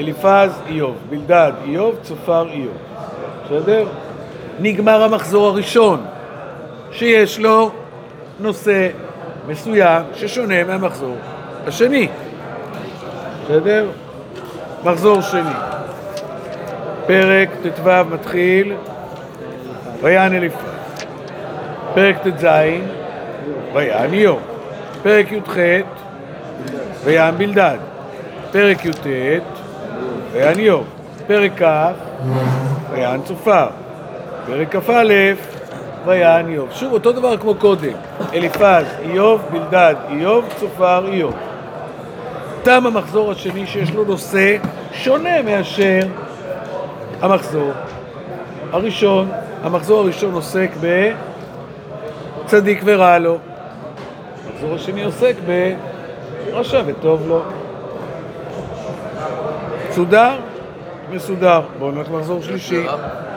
אליפז, 0.00 0.50
איוב, 0.68 0.96
בלדד, 1.10 1.52
איוב, 1.64 1.96
צופר, 2.02 2.48
איוב. 2.50 2.76
בסדר? 3.44 3.86
נגמר 4.60 5.02
המחזור 5.02 5.46
הראשון, 5.46 6.04
שיש 6.92 7.38
לו 7.38 7.70
נושא 8.40 8.88
מסוים 9.48 10.02
ששונה 10.14 10.64
מהמחזור 10.64 11.16
השני. 11.66 12.08
בסדר? 13.44 13.86
מחזור 14.84 15.20
שני. 15.20 15.52
פרק 17.06 17.48
ט"ו 17.62 17.90
מתחיל, 18.10 18.72
ויען 20.02 20.34
אליפז. 20.34 20.71
פרק 21.94 22.16
ט"ז, 22.18 22.46
ויען 23.72 24.12
איוב. 24.12 24.40
פרק 25.02 25.32
י"ח, 25.32 25.56
ויען 27.04 27.38
בלדד. 27.38 27.76
פרק 28.52 28.84
י"ט, 28.84 29.06
ויען 30.32 30.58
איוב. 30.58 30.86
פרק 31.26 31.62
כ', 31.62 31.92
ויען 32.90 33.22
צופר. 33.22 33.66
פרק 34.46 34.76
כ"א, 34.76 35.12
ויען 36.06 36.48
איוב. 36.48 36.68
שוב, 36.72 36.92
אותו 36.92 37.12
דבר 37.12 37.36
כמו 37.36 37.54
קודם. 37.54 37.92
אליפז, 38.34 38.84
איוב, 39.02 39.42
בלדד, 39.52 39.94
איוב, 40.10 40.44
צופר, 40.60 41.06
איוב. 41.12 41.34
תם 42.62 42.86
המחזור 42.86 43.30
השני 43.30 43.66
שיש 43.66 43.90
לו 43.94 44.04
נושא 44.04 44.56
שונה 44.92 45.42
מאשר 45.42 46.00
המחזור 47.20 47.70
הראשון. 48.72 49.28
המחזור 49.62 50.00
הראשון 50.00 50.34
עוסק 50.34 50.70
בצדיק 52.52 52.82
ורע 52.84 53.18
לו. 53.18 53.38
המחזור 54.46 54.74
השני 54.74 55.04
עוסק 55.04 55.34
ברשע 56.52 56.82
וטוב 56.86 57.28
לו. 57.28 57.42
מסודר? 59.88 60.30
מסודר. 61.12 61.60
בואו 61.78 61.90
נלך 61.90 62.10
למחזור 62.10 62.42
שלישי. 62.42 62.86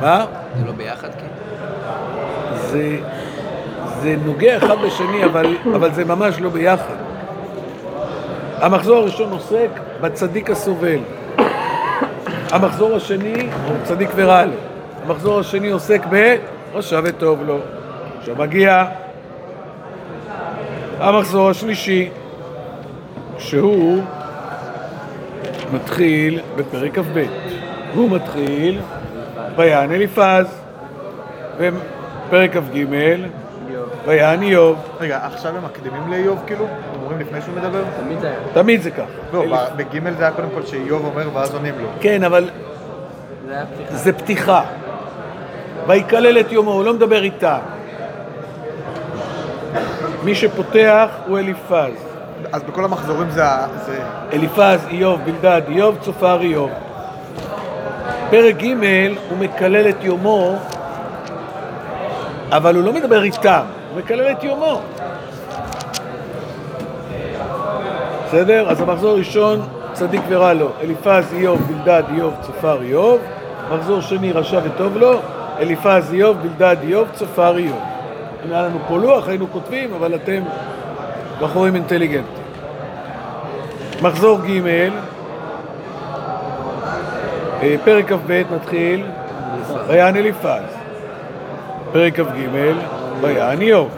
מה? 0.01 0.25
זה 0.59 0.65
לא 0.65 0.71
ביחד, 0.71 1.07
כן? 1.07 1.27
זה, 2.55 2.97
זה 4.01 4.15
נוגע 4.25 4.57
אחד 4.57 4.75
בשני, 4.85 5.25
אבל, 5.25 5.57
אבל 5.75 5.91
זה 5.91 6.05
ממש 6.05 6.39
לא 6.39 6.49
ביחד. 6.49 6.95
המחזור 8.57 8.97
הראשון 8.97 9.31
עוסק 9.31 9.69
בצדיק 10.01 10.49
הסובל. 10.49 10.99
המחזור 12.51 12.95
השני 12.95 13.49
הוא 13.67 13.75
צדיק 13.83 14.09
ורע 14.15 14.45
לו. 14.45 14.53
המחזור 15.05 15.39
השני 15.39 15.69
עוסק 15.69 16.01
רשע 16.73 16.99
וטוב 17.03 17.43
לו. 17.43 17.59
עכשיו 18.19 18.35
מגיע 18.35 18.85
המחזור 20.99 21.49
השלישי, 21.49 22.09
שהוא 23.37 24.01
מתחיל 25.73 26.39
בפרק 26.55 26.99
כ"ב. 26.99 27.25
הוא 27.93 28.09
מתחיל 28.11 28.79
ויען 29.55 29.91
אליפז, 29.91 30.61
ופרק 31.57 32.57
כ"ג, 32.57 32.85
ויען 34.05 34.41
איוב. 34.41 34.77
רגע, 34.99 35.19
עכשיו 35.25 35.57
הם 35.57 35.65
מקדימים 35.65 36.11
לאיוב 36.11 36.43
כאילו? 36.47 36.65
אומרים 37.01 37.19
לפני 37.19 37.41
שהוא 37.41 37.55
מדבר? 37.55 37.83
תמיד 38.03 38.19
זה 38.19 38.27
היה. 38.27 38.37
תמיד 38.53 38.81
זה 38.81 38.91
כך. 38.91 39.03
לא, 39.33 39.45
ב- 39.51 39.77
בגימל 39.77 40.13
זה 40.13 40.23
היה 40.23 40.31
קודם 40.31 40.47
כל 40.55 40.65
שאיוב 40.65 41.05
אומר 41.05 41.29
ואז 41.33 41.53
עונים 41.53 41.73
לו. 41.81 41.87
כן, 41.99 42.23
אבל 42.23 42.49
זה 43.47 43.53
היה 43.53 43.65
פתיחה. 43.65 43.95
זה 43.95 44.13
פתיחה. 44.13 44.63
ויקלל 45.87 46.39
את 46.39 46.51
יומו, 46.51 46.71
הוא 46.71 46.83
לא 46.85 46.93
מדבר 46.93 47.23
איתה. 47.23 47.59
מי 50.25 50.35
שפותח 50.35 51.07
הוא 51.27 51.39
אליפז. 51.39 51.93
אז 52.51 52.63
בכל 52.63 52.85
המחזורים 52.85 53.29
זה... 53.29 53.43
זה... 53.85 54.03
אליפז, 54.33 54.79
איוב, 54.89 55.21
בלדד, 55.25 55.61
איוב, 55.67 55.97
צופר, 56.01 56.41
איוב. 56.41 56.69
פרק 58.29 58.55
ג' 58.55 58.65
הוא 59.29 59.37
מקלל 59.39 59.89
את 59.89 60.03
יומו, 60.03 60.55
אבל 62.51 62.75
הוא 62.75 62.83
לא 62.83 62.93
מדבר 62.93 63.23
איתם, 63.23 63.61
הוא 63.91 63.99
מקלל 63.99 64.31
את 64.31 64.43
יומו. 64.43 64.81
בסדר? 68.27 68.69
אז 68.69 68.81
המחזור 68.81 69.11
הראשון, 69.11 69.61
צדיק 69.93 70.21
ורע 70.27 70.53
לו, 70.53 70.69
אליפז, 70.81 71.33
איוב, 71.33 71.61
בלדד, 71.61 72.03
איוב, 72.13 72.33
צופר, 72.41 72.81
איוב. 72.81 73.21
מחזור 73.71 74.01
שני, 74.01 74.31
רשע 74.31 74.59
וטוב 74.63 74.97
לו, 74.97 75.19
אליפז, 75.59 76.13
איוב, 76.13 76.37
בלדד, 76.37 76.77
איוב, 76.83 77.07
צופר, 77.13 77.57
איוב. 77.57 77.94
אם 78.45 78.51
היה 78.53 78.61
לנו 78.61 78.79
פה 78.87 78.97
לוח, 78.97 79.27
היינו 79.27 79.51
כותבים, 79.51 79.93
אבל 79.93 80.15
אתם 80.15 80.41
בחורים 81.41 81.75
אינטליגנטים. 81.75 82.33
מחזור 84.01 84.39
ג', 84.39 84.67
אה, 87.61 87.75
פרק 87.83 88.09
כ"ב 88.09 88.43
מתחיל, 88.55 89.05
ויען 89.87 90.15
אליפז. 90.15 90.63
פרק 91.91 92.15
כ"ג, 92.15 92.47
ויען 93.21 93.61
איוב. 93.61 93.89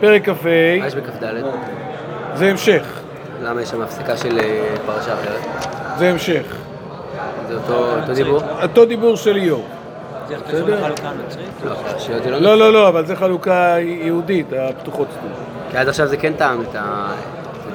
פרק 0.00 0.24
כ"ה, 0.28 0.32
מה 0.80 0.86
יש 0.86 0.94
בכ"ד? 0.94 1.24
זה 2.34 2.50
המשך, 2.50 3.00
למה 3.42 3.62
יש 3.62 3.68
שם 3.68 3.82
הפסקה 3.82 4.16
של 4.16 4.38
אה, 4.38 4.76
פרשה 4.86 5.14
אחרת? 5.14 5.40
זה 5.98 6.10
המשך. 6.10 6.56
זה 7.48 7.54
אותו 7.54 8.00
אותו 8.00 8.14
דיבור? 8.14 8.40
אותו 8.62 8.84
דיבור 8.84 9.16
של 9.16 9.36
איוב. 9.36 9.79
בסדר? 10.38 10.80
חלוקה 10.84 11.10
נוצרית? 11.22 11.48
לא, 12.24 12.30
לא 12.30 12.40
לא, 12.40 12.58
לא, 12.58 12.72
לא, 12.72 12.88
אבל 12.88 13.06
זה 13.06 13.16
חלוקה 13.16 13.74
יהודית, 13.80 14.46
הפתוחות 14.58 15.08
סתום. 15.10 15.30
כי 15.70 15.76
עד 15.76 15.88
עכשיו 15.88 16.06
זה 16.06 16.16
כן 16.16 16.32
טעם 16.32 16.60
את 16.60 16.74
ה... 16.74 17.12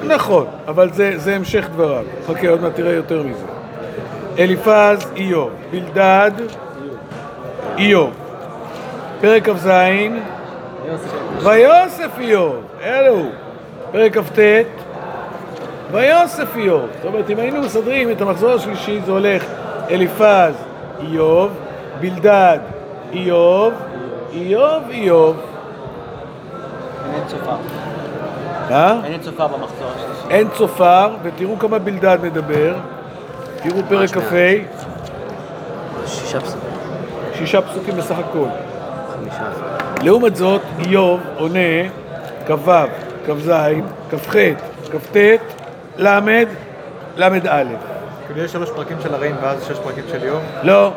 נכון, 0.06 0.46
אבל 0.68 0.92
זה, 0.92 1.12
זה 1.16 1.36
המשך 1.36 1.68
דבריו. 1.72 2.04
חכה, 2.26 2.48
עוד 2.48 2.62
מעט 2.62 2.74
תראה 2.74 2.92
יותר 2.92 3.22
מזה. 3.22 3.44
אליפז, 4.38 5.10
איוב. 5.16 5.50
בלדד, 5.70 6.32
איוב. 7.78 8.10
פרק 9.20 9.48
כ"ז, 9.48 9.68
ויוסף 11.42 12.10
איוב. 12.18 12.56
אלו. 12.82 13.22
פרק 13.92 14.18
כ"ט, 14.18 14.38
ויוסף 15.92 16.56
איוב. 16.56 16.82
זאת 16.96 17.04
אומרת, 17.04 17.30
אם 17.30 17.38
היינו 17.38 17.60
מסדרים 17.60 18.10
את 18.10 18.20
המחזור 18.20 18.50
השלישי, 18.52 19.00
זה 19.06 19.12
הולך 19.12 19.44
אליפז, 19.90 20.54
איוב, 21.00 21.50
בלדד, 22.00 22.58
איוב, 23.12 23.74
איוב, 24.32 24.82
איוב. 24.90 25.36
אין 27.14 27.22
צופר. 27.26 27.56
אה? 28.70 29.00
אין 29.04 29.20
צופר 29.20 29.46
במחזור 29.46 29.88
השלישי. 29.96 30.34
אין 30.34 30.48
צופר, 30.48 31.14
ותראו 31.22 31.58
כמה 31.58 31.78
בלדד 31.78 32.18
מדבר. 32.22 32.74
תראו 33.62 33.82
פרק 33.88 34.10
כ"ה, 34.10 34.52
שישה 36.06 36.40
פסוקים. 36.40 36.70
שישה 37.34 37.62
פסוקים 37.62 37.96
בסך 37.96 38.16
הכל. 38.18 38.46
לעומת 40.02 40.36
זאת, 40.36 40.60
איוב 40.86 41.20
עונה 41.36 41.88
כ"ו, 42.46 42.70
כ"ז, 43.26 43.50
כ"ח, 44.10 44.36
כ"ט, 44.92 45.16
ל', 45.98 46.18
ל"א. 47.16 47.64
כאילו 48.26 48.40
יש 48.40 48.52
שלוש 48.52 48.70
פרקים 48.70 48.96
של 49.02 49.14
הרעים 49.14 49.36
ואז 49.42 49.64
שש 49.64 49.78
פרקים 49.78 50.04
של 50.10 50.22
איוב. 50.22 50.42
לא, 50.62 50.92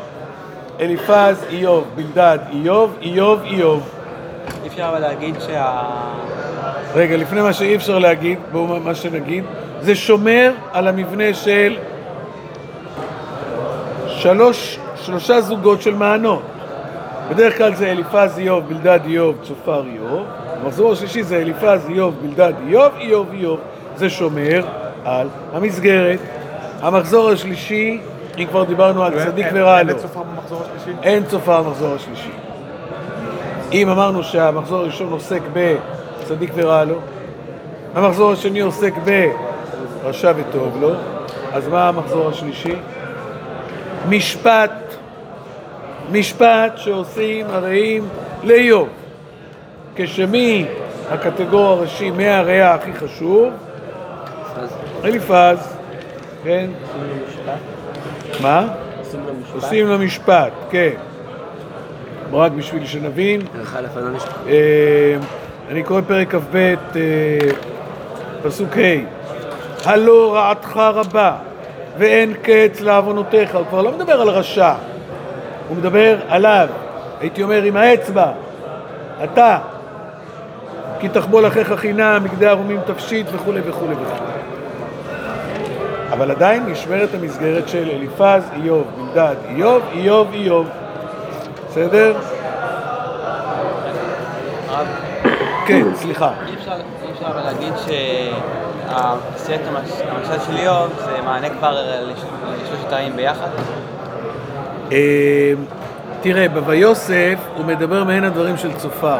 אליפז, 0.80 1.46
איוב, 1.50 1.88
בלדד, 1.96 2.38
איוב, 2.52 2.96
איוב, 3.02 3.42
איוב. 3.44 3.89
אי 4.63 4.68
אפשר 4.68 4.89
אבל 4.89 5.00
להגיד 5.00 5.36
שה... 5.39 5.82
רגע, 6.96 7.18
לפני 7.18 7.42
מה 7.42 7.54
שאי 7.54 7.76
אפשר 7.76 8.00
להגיד, 8.00 8.38
בואו 8.52 8.80
מה 8.80 8.96
שנגיד, 8.96 9.44
זה 9.82 9.96
שומר 9.96 10.52
על 10.74 10.88
המבנה 10.88 11.34
של 11.34 11.78
שלוש, 14.08 14.80
שלושה 14.96 15.42
זוגות 15.42 15.82
של 15.82 15.96
מענות. 15.96 16.42
בדרך 17.30 17.58
כלל 17.58 17.76
זה 17.76 17.92
אליפז 17.92 18.38
איוב, 18.38 18.70
בלדד 18.70 19.00
איוב, 19.06 19.36
צופר 19.44 19.84
איוב. 19.86 20.24
המחזור 20.62 20.92
השלישי 20.92 21.24
זה 21.24 21.38
אליפז 21.38 21.86
איוב, 21.89 22.15
בלדד 22.22 22.54
איוב, 22.68 22.92
איוב 23.00 23.28
איוב. 23.34 23.60
זה 23.96 24.10
שומר 24.10 24.65
על 25.06 25.28
המסגרת. 25.54 26.20
המחזור 26.82 27.30
השלישי, 27.30 28.00
אם 28.38 28.46
כבר 28.50 28.63
דיברנו 28.63 29.04
על 29.04 29.26
צדיק 29.26 29.46
אין- 29.46 29.56
ורע 29.58 29.80
אין 29.80 29.88
לו, 29.88 29.94
את 29.94 30.00
סופר 30.00 30.22
במחזור 30.24 30.62
השלישי? 30.65 31.00
אין 31.04 31.26
צופר 31.26 31.62
במחזור 31.62 31.96
השלישי. 31.96 32.32
אם 33.74 33.89
אמרנו 33.89 34.24
שהמחזור 34.24 34.80
הראשון 34.80 35.12
עוסק 35.12 35.42
בצדיק 35.54 36.52
ורע 36.56 36.84
לו, 36.84 36.96
המחזור 37.96 38.32
השני 38.32 38.60
עוסק 38.60 38.94
ברשע 40.04 40.34
וטוב 40.36 40.78
לו, 40.82 40.92
אז 41.54 41.68
מה 41.68 41.88
המחזור 41.89 42.30
השלישי? 42.30 42.76
משפט, 44.10 44.72
משפט 46.12 46.72
שעושים 46.78 47.46
הרעים 47.50 48.08
לאיוב. 48.44 48.88
כשמי 49.96 50.65
הקטגור 51.12 51.68
הראשי, 51.68 52.12
מי 52.12 52.30
הרע 52.30 52.74
הכי 52.74 52.94
חשוב? 52.94 53.54
אליפז, 55.04 55.76
כן? 56.44 56.70
מה? 58.41 58.67
עושים 59.54 59.88
לו 59.88 59.99
משפט, 59.99 60.52
כן. 60.69 60.93
רק 62.34 62.52
בשביל 62.52 62.86
שנבין. 62.86 63.41
אה, 64.47 65.15
אני 65.69 65.84
קורא 65.84 66.02
פרק 66.08 66.36
כ"ב, 66.36 66.56
אה, 66.56 66.73
פסוק 68.43 68.78
ה': 68.78 69.89
הלא 69.89 70.36
רעתך 70.36 70.78
רבה 70.78 71.36
ואין 71.97 72.34
קץ 72.41 72.82
לעוונותיך. 72.82 73.56
הוא 73.56 73.65
כבר 73.69 73.82
לא 73.82 73.91
מדבר 73.91 74.21
על 74.21 74.30
רשע, 74.30 74.73
הוא 75.67 75.78
מדבר 75.78 76.17
עליו, 76.28 76.67
הייתי 77.21 77.43
אומר 77.43 77.63
עם 77.63 77.78
האצבע, 77.78 78.32
אתה, 79.23 79.60
כי 80.99 81.10
תחבול 81.10 81.47
אחיך 81.47 81.73
חינם, 81.73 82.23
בגדי 82.23 82.47
ערומים 82.47 82.80
תפשיט 82.86 83.28
וכולי 83.34 83.62
וכולי 83.65 83.93
וכולי. 83.93 84.38
אבל 86.12 86.32
עדיין 86.32 86.65
נשמרת 86.65 87.10
המסגרת 87.13 87.69
של 87.69 87.89
אליפז, 87.89 88.43
איוב, 88.56 88.88
בלדד, 88.98 89.36
איוב, 89.50 89.84
איוב, 89.93 90.28
איוב. 90.34 90.67
בסדר? 91.69 92.13
כן, 95.65 95.86
סליחה. 95.95 96.32
אי 96.48 96.54
אפשר 97.12 97.36
להגיד 97.45 97.74
שהסרט 97.78 99.60
המש- 99.67 100.02
המשל 100.12 100.39
של 100.45 100.58
איוב 100.58 100.93
זה 101.06 101.22
מענה 101.26 101.50
כבר 101.50 101.72
לש- 101.72 102.24
לשלושת 102.63 102.91
הרעים 102.93 103.15
ביחד? 103.15 103.48
אה, 104.91 105.54
תראה, 106.22 106.48
ב"ויוסף" 106.50 107.13
הוא 107.58 107.65
מדבר 107.65 108.04
מעין 108.04 108.24
הדברים 108.24 108.58
של 108.58 108.74
צופר. 108.74 109.19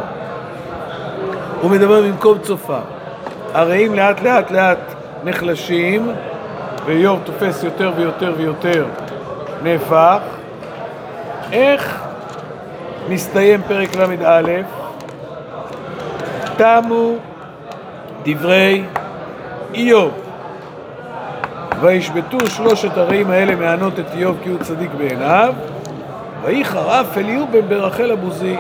הוא 1.62 1.72
מדבר 1.72 2.02
במקום 2.02 2.38
צופר. 2.40 2.80
הרעים 3.54 3.94
לאט 3.96 4.22
לאט 4.22 4.52
לאט 4.52 4.78
נחלשים, 5.24 6.12
ואיוב 6.90 7.20
תופס 7.24 7.64
יותר 7.64 7.92
ויותר 7.96 8.34
ויותר 8.38 8.86
נהפך. 9.64 10.20
איך 11.52 12.04
מסתיים 13.10 13.62
פרק 13.68 13.96
ל"א? 13.96 14.62
תמו 16.58 17.16
דברי 18.24 18.84
איוב. 19.74 20.12
וישבתו 21.82 22.48
שלושת 22.48 22.98
הרעים 22.98 23.32
האלה 23.32 23.56
מענות 23.56 24.00
את 24.00 24.06
איוב 24.14 24.38
כי 24.44 24.50
הוא 24.50 24.60
צדיק 24.60 24.92
בעיניו, 24.98 25.54
ויהי 26.44 26.66
חרף 26.66 27.18
אליהו 27.18 27.48
בן 27.52 27.68
ברחל 27.70 28.12
הבוזי. 28.12 28.58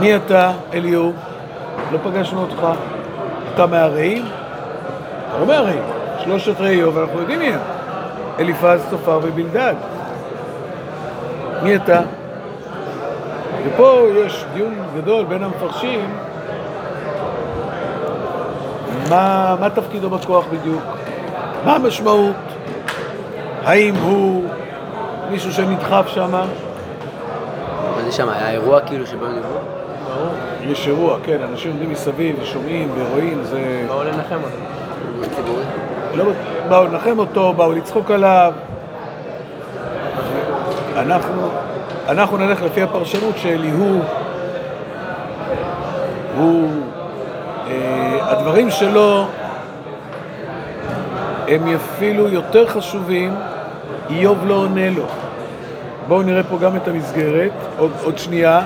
מי 0.00 0.16
אתה, 0.16 0.52
אליהו? 0.74 1.12
לא 1.92 1.98
פגשנו 2.02 2.40
אותך. 2.40 2.66
אתה 3.54 3.66
מהרעים? 3.66 4.24
אתה 5.28 5.38
לא 5.38 5.46
מהרעים. 5.46 5.93
שלושת 6.24 6.60
רעי 6.60 6.76
איוב, 6.76 6.98
אנחנו 6.98 7.20
יודעים 7.20 7.38
מי 7.38 7.46
הם. 7.46 7.60
אליפז, 8.40 8.86
צופר 8.90 9.20
ובלדד. 9.22 9.74
מי 11.62 11.76
אתה? 11.76 12.00
ופה 13.64 14.00
יש 14.16 14.44
דיון 14.54 14.74
גדול 14.96 15.24
בין 15.24 15.42
המפרשים, 15.42 16.00
מה, 19.10 19.56
מה 19.60 19.70
תפקידו 19.70 20.10
בכוח 20.10 20.44
בדיוק? 20.52 20.82
מה 21.64 21.74
המשמעות? 21.76 22.36
האם 23.64 23.94
הוא 23.94 24.44
מישהו 25.30 25.52
שנדחף 25.52 26.06
שם? 26.08 26.30
מה 26.30 28.02
זה 28.04 28.12
שם? 28.12 28.28
היה 28.28 28.50
אירוע 28.50 28.80
כאילו 28.80 29.06
שבו 29.06 29.24
הם 29.24 29.34
דיברו? 29.34 29.58
יש 30.62 30.88
אירוע, 30.88 31.18
כן, 31.22 31.38
אנשים 31.50 31.70
עומדים 31.70 31.90
מסביב 31.90 32.36
ושומעים 32.42 32.90
ורואים, 32.96 33.44
זה... 33.44 33.84
באו 33.88 34.04
לנחם 34.04 34.38
ציבורי? 35.36 35.64
לא 36.16 36.24
באו 36.68 36.84
לנחם 36.84 37.18
אותו, 37.18 37.52
באו 37.52 37.72
לצחוק 37.72 38.10
עליו. 38.10 38.52
אנחנו, 40.96 41.48
אנחנו 42.08 42.36
נלך 42.36 42.62
לפי 42.62 42.82
הפרשנות 42.82 43.38
שאליהו 43.38 44.00
הוא, 46.36 46.70
אה, 47.66 48.18
הדברים 48.20 48.70
שלו 48.70 49.26
הם 51.48 51.74
אפילו 51.74 52.28
יותר 52.28 52.66
חשובים, 52.66 53.34
איוב 54.10 54.46
לא 54.46 54.54
עונה 54.54 54.90
לו. 54.90 55.06
בואו 56.08 56.22
נראה 56.22 56.42
פה 56.42 56.58
גם 56.58 56.76
את 56.76 56.88
המסגרת, 56.88 57.52
עוד, 57.78 57.90
עוד 58.04 58.18
שנייה. 58.18 58.60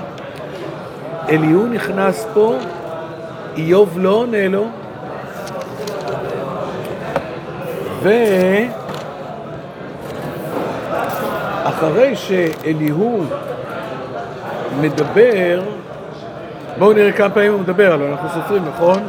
אליהו 1.29 1.67
נכנס 1.67 2.27
פה, 2.35 2.55
איוב 3.57 3.99
לא 3.99 4.11
עונה 4.11 4.49
לו, 4.49 4.65
ואחרי 11.65 12.17
שאליהו 12.17 13.25
מדבר, 14.81 15.63
בואו 16.79 16.93
נראה 16.93 17.13
כמה 17.13 17.31
פעמים 17.31 17.53
הוא 17.53 17.61
מדבר, 17.61 17.93
הלוא 17.93 18.09
אנחנו 18.09 18.29
סופרים, 18.29 18.65
נכון? 18.65 19.07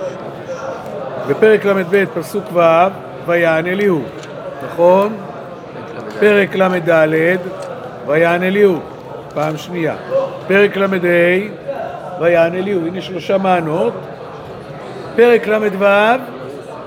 בפרק 1.28 1.66
ל"ב, 1.66 2.06
פסוק 2.06 2.44
ו', 2.54 2.60
ויען 3.26 3.68
אליהו, 3.68 4.02
נכון? 4.66 5.18
פרק 6.20 6.56
ל"ד, 6.56 7.38
ויען 8.08 8.44
אליהו, 8.44 8.80
פעם 9.34 9.58
שנייה. 9.58 9.96
פרק 10.48 10.78
ל"ה, 10.78 10.88
ויען 12.20 12.56
אליהו, 12.56 12.88
הנה 12.88 13.02
שלושה 13.02 13.38
מענות. 13.38 13.94
פרק 15.16 15.48
ל"ו, 15.48 15.86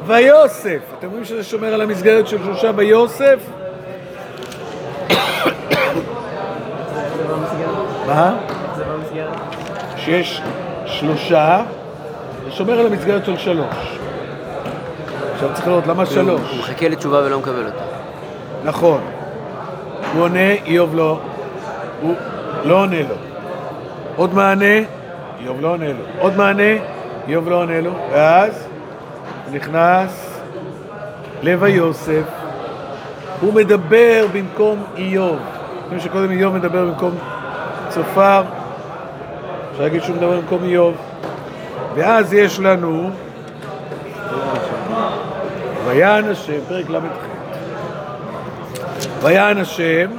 ויוסף. 0.07 0.79
אתם 0.99 1.11
רואים 1.11 1.25
שזה 1.25 1.45
שומר 1.45 1.75
על 1.75 1.81
המסגרת 1.81 2.29
של 2.29 2.39
שלושה 2.39 2.71
ויוסף? 2.77 3.39
מה? 8.07 8.35
זה 8.77 8.85
במסגרת? 8.85 9.39
שיש 9.97 10.43
שלושה, 10.87 11.63
זה 12.45 12.51
שומר 12.51 12.81
על 12.81 12.87
המסגרת 12.87 13.25
של 13.25 13.39
שלוש. 13.39 13.99
עכשיו 15.35 15.49
צריך 15.55 15.67
לראות 15.69 15.87
למה 15.87 16.07
כאילו, 16.07 16.33
הוא 16.33 16.39
שלוש. 16.39 16.59
מחכה 16.59 16.89
לתשובה 16.89 17.19
ולא 17.25 17.39
מקבל 17.39 17.67
אותה. 17.67 17.85
נכון. 18.65 19.01
הוא 20.15 20.23
עונה, 20.23 20.53
איוב 20.67 20.95
לא. 20.95 21.19
הוא 22.01 22.15
לא 22.65 22.75
עונה 22.81 23.01
לו. 23.01 23.15
עוד 24.17 24.35
מענה, 24.35 24.79
איוב 25.41 25.61
לא 25.61 25.69
עונה 25.69 25.89
לו. 25.89 26.05
עוד 26.19 26.37
מענה, 26.37 26.73
איוב 27.29 27.49
לא 27.49 27.57
עונה 27.57 27.81
לו. 27.81 27.93
ואז 28.13 28.69
נכנס 29.53 30.41
לב 31.43 31.65
היוסף. 31.65 32.23
הוא 33.41 33.55
מדבר 33.55 34.27
במקום 34.33 34.85
איוב. 34.97 35.39
חושבים 35.83 36.01
שקודם 36.01 36.31
איוב 36.31 36.57
מדבר 36.57 36.85
במקום 36.85 37.15
צופר. 37.89 38.43
אפשר 39.71 39.83
להגיד 39.83 40.03
שהוא 40.03 40.17
מדבר 40.17 40.41
במקום 40.41 40.65
איוב. 40.65 40.95
ואז 41.95 42.33
יש 42.33 42.61
לנו 42.61 43.11
ויען 45.87 46.29
השם, 46.29 46.61
פרק 46.69 46.91
ל"ח. 46.91 47.27
ויען 49.23 49.59
השם, 49.59 50.11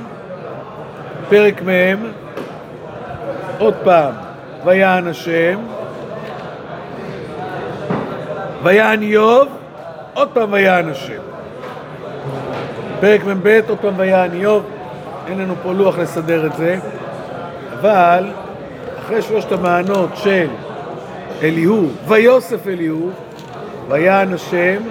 פרק 1.29 1.61
מ', 1.61 2.05
עוד 3.59 3.73
פעם, 3.83 4.13
ויען 4.65 5.07
השם, 5.07 5.59
ויען 8.63 9.01
איוב, 9.01 9.47
עוד 10.13 10.29
פעם 10.33 10.53
ויען 10.53 10.89
השם. 10.89 11.21
פרק 12.99 13.23
מ"ב, 13.23 13.59
עוד 13.69 13.77
פעם 13.81 13.93
ויען 13.97 14.33
איוב, 14.33 14.63
אין 15.27 15.39
לנו 15.39 15.53
פה 15.63 15.73
לוח 15.73 15.97
לסדר 15.97 16.45
את 16.45 16.55
זה, 16.55 16.79
אבל 17.73 18.25
אחרי 18.99 19.21
שלושת 19.21 19.51
המענות 19.51 20.09
של 20.15 20.47
אליהו, 21.41 21.89
ויוסף 22.07 22.67
אליהו, 22.67 23.09
ויען 23.89 24.33
השם, 24.33 24.81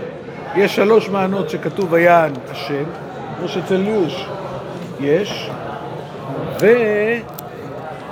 יש 0.57 0.77
שלוש 0.77 1.09
מענות 1.09 1.51
שכתוב 1.51 1.93
ויען 1.93 2.33
השם, 2.51 2.85
כמו 3.39 3.49
שאצל 3.49 3.77
ליוש 3.77 4.27
יש, 5.01 5.51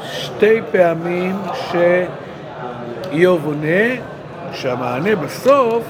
ושתי 0.05 0.61
פעמים 0.73 1.37
שאיוב 3.12 3.46
עונה, 3.46 4.10
שהמענה 4.61 5.16
בסוף, 5.16 5.85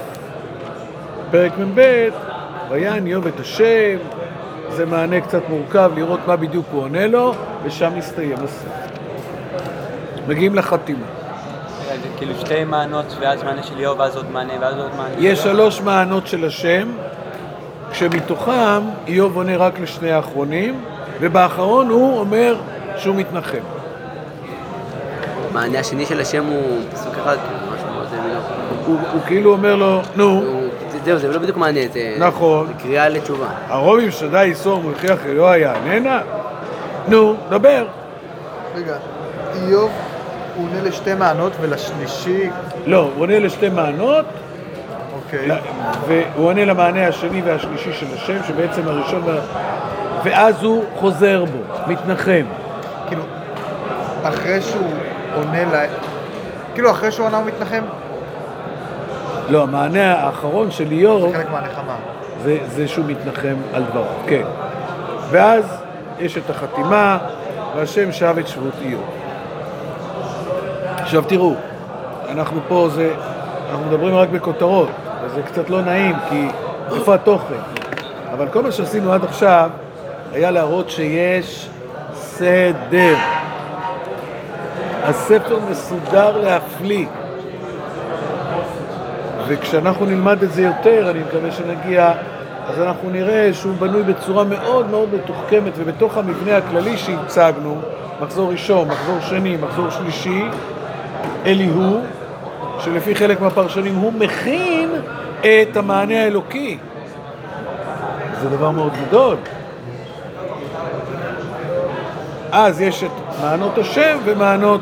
פרק 1.31 1.51
מ"ב, 1.57 2.09
ויען 2.69 3.07
איוב 3.07 3.27
את 3.27 3.39
השם, 3.39 3.97
זה 4.69 4.85
מענה 4.85 5.21
קצת 5.21 5.41
מורכב 5.49 5.91
לראות 5.95 6.19
מה 6.27 6.35
בדיוק 6.35 6.65
הוא 6.71 6.81
עונה 6.81 7.07
לו, 7.07 7.33
ושם 7.63 7.91
מסתיים 7.95 8.37
הספר. 8.43 8.69
מגיעים 10.27 10.55
לחתימה. 10.55 11.05
זה 11.87 12.07
כאילו 12.17 12.33
שתי 12.39 12.63
מענות, 12.63 13.05
ואז 13.19 13.43
מענה 13.43 13.63
של 13.63 13.79
איוב, 13.79 13.99
ואז 13.99 14.15
עוד 14.15 14.31
מענה, 14.31 14.53
ואז 14.61 14.77
עוד 14.77 14.95
מענה. 14.97 15.15
יש 15.17 15.39
שלוש 15.39 15.81
מענות 15.81 16.27
של 16.27 16.45
השם, 16.45 16.91
כשמתוכם 17.91 18.81
איוב 19.07 19.37
עונה 19.37 19.57
רק 19.57 19.79
לשני 19.79 20.11
האחרונים, 20.11 20.83
ובאחרון 21.19 21.89
הוא 21.89 22.19
אומר 22.19 22.55
שהוא 22.97 23.15
מתנחם. 23.15 23.57
המענה 25.49 25.79
השני 25.79 26.05
של 26.05 26.19
השם 26.19 26.45
הוא 26.45 26.79
פסוק 26.91 27.15
אחד, 27.15 27.37
כאילו. 27.37 27.80
הוא, 28.85 28.97
הוא 29.13 29.21
כאילו 29.25 29.51
אומר 29.51 29.75
לו, 29.75 30.01
נו, 30.15 30.41
זהו, 31.05 31.19
זה 31.19 31.27
לא 31.27 31.39
בדיוק 31.39 31.57
מענה, 31.57 31.79
זה... 31.93 32.15
נכון. 32.19 32.67
זה 32.67 32.73
קריאה 32.83 33.09
לתשובה. 33.09 33.47
הרוב 33.67 33.99
עם 33.99 34.11
שדי 34.11 34.45
יסור 34.45 34.83
מלכיח 34.83 35.25
אלוה 35.25 35.57
יעננה? 35.57 36.21
נו, 37.07 37.35
דבר. 37.49 37.85
רגע, 38.75 38.95
איוב 39.55 39.91
הוא 40.55 40.67
עונה 40.67 40.81
לשתי 40.81 41.13
מענות 41.13 41.53
ולשלישי, 41.61 42.49
לא, 42.85 43.09
הוא 43.15 43.21
עונה 43.21 43.39
לשתי 43.39 43.69
מענות, 43.69 44.25
אוקיי. 45.15 45.49
והוא 46.07 46.47
עונה 46.47 46.65
למענה 46.65 47.07
השני 47.07 47.41
והשלישי 47.41 47.93
של 47.93 48.05
השם, 48.15 48.37
שבעצם 48.47 48.87
הראשון, 48.87 49.23
ואז 50.23 50.63
הוא 50.63 50.83
חוזר 50.95 51.45
בו, 51.45 51.57
מתנחם. 51.87 52.45
כאילו, 53.07 53.23
אחרי 54.23 54.61
שהוא 54.61 54.93
עונה 55.35 55.63
ל... 55.63 55.85
כאילו, 56.73 56.91
אחרי 56.91 57.11
שהוא 57.11 57.25
עונה 57.25 57.37
הוא 57.37 57.45
מתנחם? 57.45 57.83
לא, 59.51 59.63
המענה 59.63 60.13
האחרון 60.13 60.71
של 60.71 60.91
איוב... 60.91 61.31
זה 61.31 61.37
חלק 61.37 61.51
מהנחמה. 61.51 61.95
זה, 62.43 62.57
זה 62.67 62.87
שהוא 62.87 63.05
מתנחם 63.05 63.55
על 63.73 63.83
דברו, 63.83 64.05
כן. 64.27 64.43
ואז 65.29 65.77
יש 66.19 66.37
את 66.37 66.49
החתימה, 66.49 67.17
והשם 67.75 68.11
שב 68.11 68.35
את 68.39 68.47
שבות 68.47 68.73
איוב. 68.81 69.03
עכשיו 70.97 71.23
תראו, 71.27 71.55
אנחנו 72.29 72.59
פה 72.67 72.87
זה, 72.91 73.13
אנחנו 73.69 73.85
מדברים 73.85 74.15
רק 74.15 74.29
בכותרות, 74.29 74.89
וזה 75.23 75.41
קצת 75.41 75.69
לא 75.69 75.81
נעים, 75.81 76.15
כי 76.29 76.47
איפה 76.95 77.15
התוכן? 77.15 77.55
אבל 78.33 78.47
כל 78.47 78.61
מה 78.63 78.71
שעשינו 78.71 79.13
עד 79.13 79.23
עכשיו 79.23 79.69
היה 80.33 80.51
להראות 80.51 80.89
שיש 80.89 81.69
סדר. 82.13 83.15
הספר 85.03 85.59
מסודר 85.69 86.37
להפליא. 86.37 87.05
וכשאנחנו 89.51 90.05
נלמד 90.05 90.43
את 90.43 90.51
זה 90.51 90.61
יותר, 90.61 91.11
אני 91.11 91.19
מקווה 91.19 91.51
שנגיע, 91.51 92.13
אז 92.67 92.81
אנחנו 92.81 93.09
נראה 93.09 93.53
שהוא 93.53 93.75
בנוי 93.79 94.03
בצורה 94.03 94.43
מאוד 94.43 94.89
מאוד 94.89 95.09
מתוחכמת, 95.13 95.73
ובתוך 95.77 96.17
המבנה 96.17 96.57
הכללי 96.57 96.97
שהצגנו, 96.97 97.81
מחזור 98.21 98.51
ראשון, 98.51 98.87
מחזור 98.87 99.19
שני, 99.21 99.57
מחזור 99.57 99.89
שלישי, 99.89 100.43
אליהו, 101.45 102.01
שלפי 102.79 103.15
חלק 103.15 103.41
מהפרשנים 103.41 103.95
הוא 103.95 104.13
מכין 104.13 104.89
את 105.39 105.77
המענה 105.77 106.23
האלוקי. 106.23 106.77
זה 108.41 108.49
דבר 108.49 108.71
מאוד 108.71 108.93
גדול. 109.07 109.35
אז 112.51 112.81
יש 112.81 113.03
את 113.03 113.11
מענות 113.41 113.77
השם 113.77 114.17
ומענות 114.25 114.81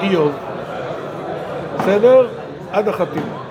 איוב. 0.00 0.32
בסדר? 1.78 2.26
עד 2.72 2.88
החתימה. 2.88 3.41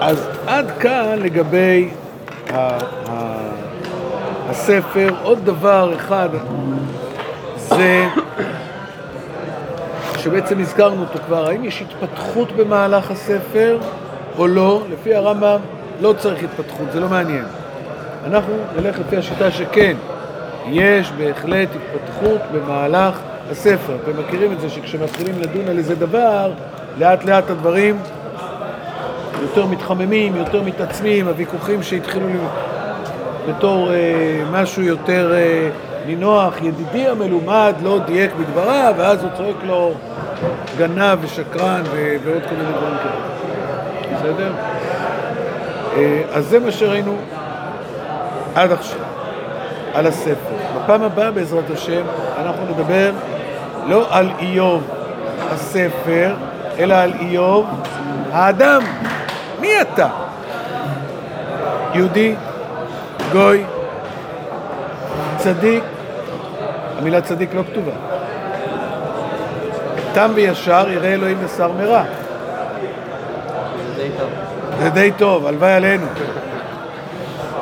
אז 0.00 0.28
עד 0.46 0.70
כאן 0.80 1.18
לגבי 1.18 1.88
הספר. 4.48 5.14
עוד 5.22 5.44
דבר 5.44 5.92
אחד 5.96 6.28
זה 7.56 8.06
שבעצם 10.18 10.60
הזכרנו 10.60 11.00
אותו 11.00 11.18
כבר, 11.26 11.48
האם 11.48 11.64
יש 11.64 11.82
התפתחות 11.82 12.52
במהלך 12.52 13.10
הספר 13.10 13.78
או 14.38 14.46
לא? 14.46 14.82
לפי 14.90 15.14
הרמב"ם 15.14 15.60
לא 16.00 16.14
צריך 16.18 16.42
התפתחות, 16.42 16.92
זה 16.92 17.00
לא 17.00 17.08
מעניין. 17.08 17.44
אנחנו 18.26 18.54
נלך 18.76 18.98
לפי 18.98 19.16
השיטה 19.16 19.50
שכן, 19.50 19.96
יש 20.66 21.12
בהחלט 21.12 21.68
התפתחות 21.74 22.40
במהלך 22.52 23.18
הספר. 23.50 23.96
אתם 24.04 24.20
מכירים 24.20 24.52
את 24.52 24.60
זה 24.60 24.68
שכשמתחילים 24.68 25.38
לדון 25.40 25.68
על 25.68 25.78
איזה 25.78 25.94
דבר, 25.94 26.52
לאט 26.98 27.24
לאט 27.24 27.50
הדברים 27.50 27.98
יותר 29.42 29.66
מתחממים, 29.66 30.36
יותר 30.36 30.62
מתעצמים, 30.62 31.28
הוויכוחים 31.28 31.82
שהתחילו 31.82 32.26
בתור 33.48 33.92
אה, 33.92 34.42
משהו 34.52 34.82
יותר 34.82 35.34
אה, 35.34 35.70
נינוח, 36.06 36.54
ידידי 36.62 37.06
המלומד 37.08 37.74
לא 37.82 37.98
דייק 38.06 38.30
בדבריו, 38.40 38.94
ואז 38.96 39.22
הוא 39.22 39.30
צועק 39.36 39.56
לו 39.66 39.92
גנב 40.78 41.18
ושקרן 41.20 41.82
ו- 41.84 42.16
ועוד 42.24 42.42
כל 42.48 42.54
מיני 42.54 42.72
דברים 42.72 42.94
כאלה. 42.98 44.18
בסדר? 44.18 44.52
אה, 45.96 46.22
אז 46.32 46.46
זה 46.46 46.60
מה 46.60 46.72
שראינו 46.72 47.16
עד 48.54 48.72
עכשיו, 48.72 49.00
על 49.94 50.06
הספר. 50.06 50.54
בפעם 50.76 51.02
הבאה, 51.02 51.30
בעזרת 51.30 51.70
השם, 51.70 52.02
אנחנו 52.38 52.62
נדבר 52.70 53.12
לא 53.88 54.06
על 54.10 54.30
איוב 54.38 54.90
הספר, 55.50 56.34
אלא 56.78 56.94
על 56.94 57.12
איוב 57.20 57.66
האדם. 58.32 58.82
מי 59.60 59.80
אתה? 59.80 60.08
יהודי, 61.94 62.34
גוי, 63.32 63.64
צדיק, 65.36 65.84
המילה 66.98 67.20
צדיק 67.20 67.54
לא 67.54 67.62
כתובה. 67.62 67.92
תם 70.12 70.30
וישר 70.34 70.90
יראה 70.90 71.14
אלוהים 71.14 71.38
ושר 71.44 71.72
מרע. 71.72 72.02
זה 73.96 74.02
די 74.02 74.10
טוב. 74.18 74.30
זה 74.78 74.90
די 74.90 75.12
טוב, 75.16 75.46
הלוואי 75.46 75.72
עלינו. 75.72 76.06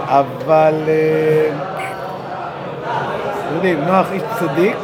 אבל, 0.06 0.74
אה, 0.88 1.48
אתם 3.46 3.54
יודעים, 3.54 3.84
נוח 3.84 4.06
איש 4.12 4.22
צדיק, 4.38 4.76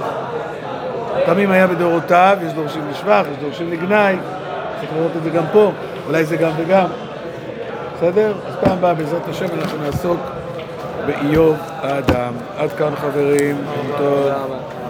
תמים 1.27 1.51
היה 1.51 1.67
בדורותיו, 1.67 2.39
יש 2.47 2.53
דורשים 2.53 2.83
לשבח, 2.91 3.25
יש 3.33 3.39
דורשים 3.43 3.71
לגנאי, 3.71 4.17
צריך 4.81 4.93
לראות 4.97 5.13
את 5.17 5.23
זה 5.23 5.31
גם 5.31 5.45
פה, 5.53 5.73
אולי 6.07 6.25
זה 6.25 6.37
גם 6.37 6.51
וגם. 6.57 6.87
בסדר? 7.97 8.33
אז 8.49 8.55
פעם 8.61 8.73
הבאה, 8.73 8.95
בעזרת 8.95 9.29
השם, 9.29 9.47
אנחנו 9.61 9.79
נעסוק 9.79 10.21
באיוב 11.07 11.57
האדם. 11.83 12.33
עד 12.59 12.73
כאן 12.73 12.97
חברים. 12.97 13.57
תודה 13.99 14.37
רבה. 14.37 14.82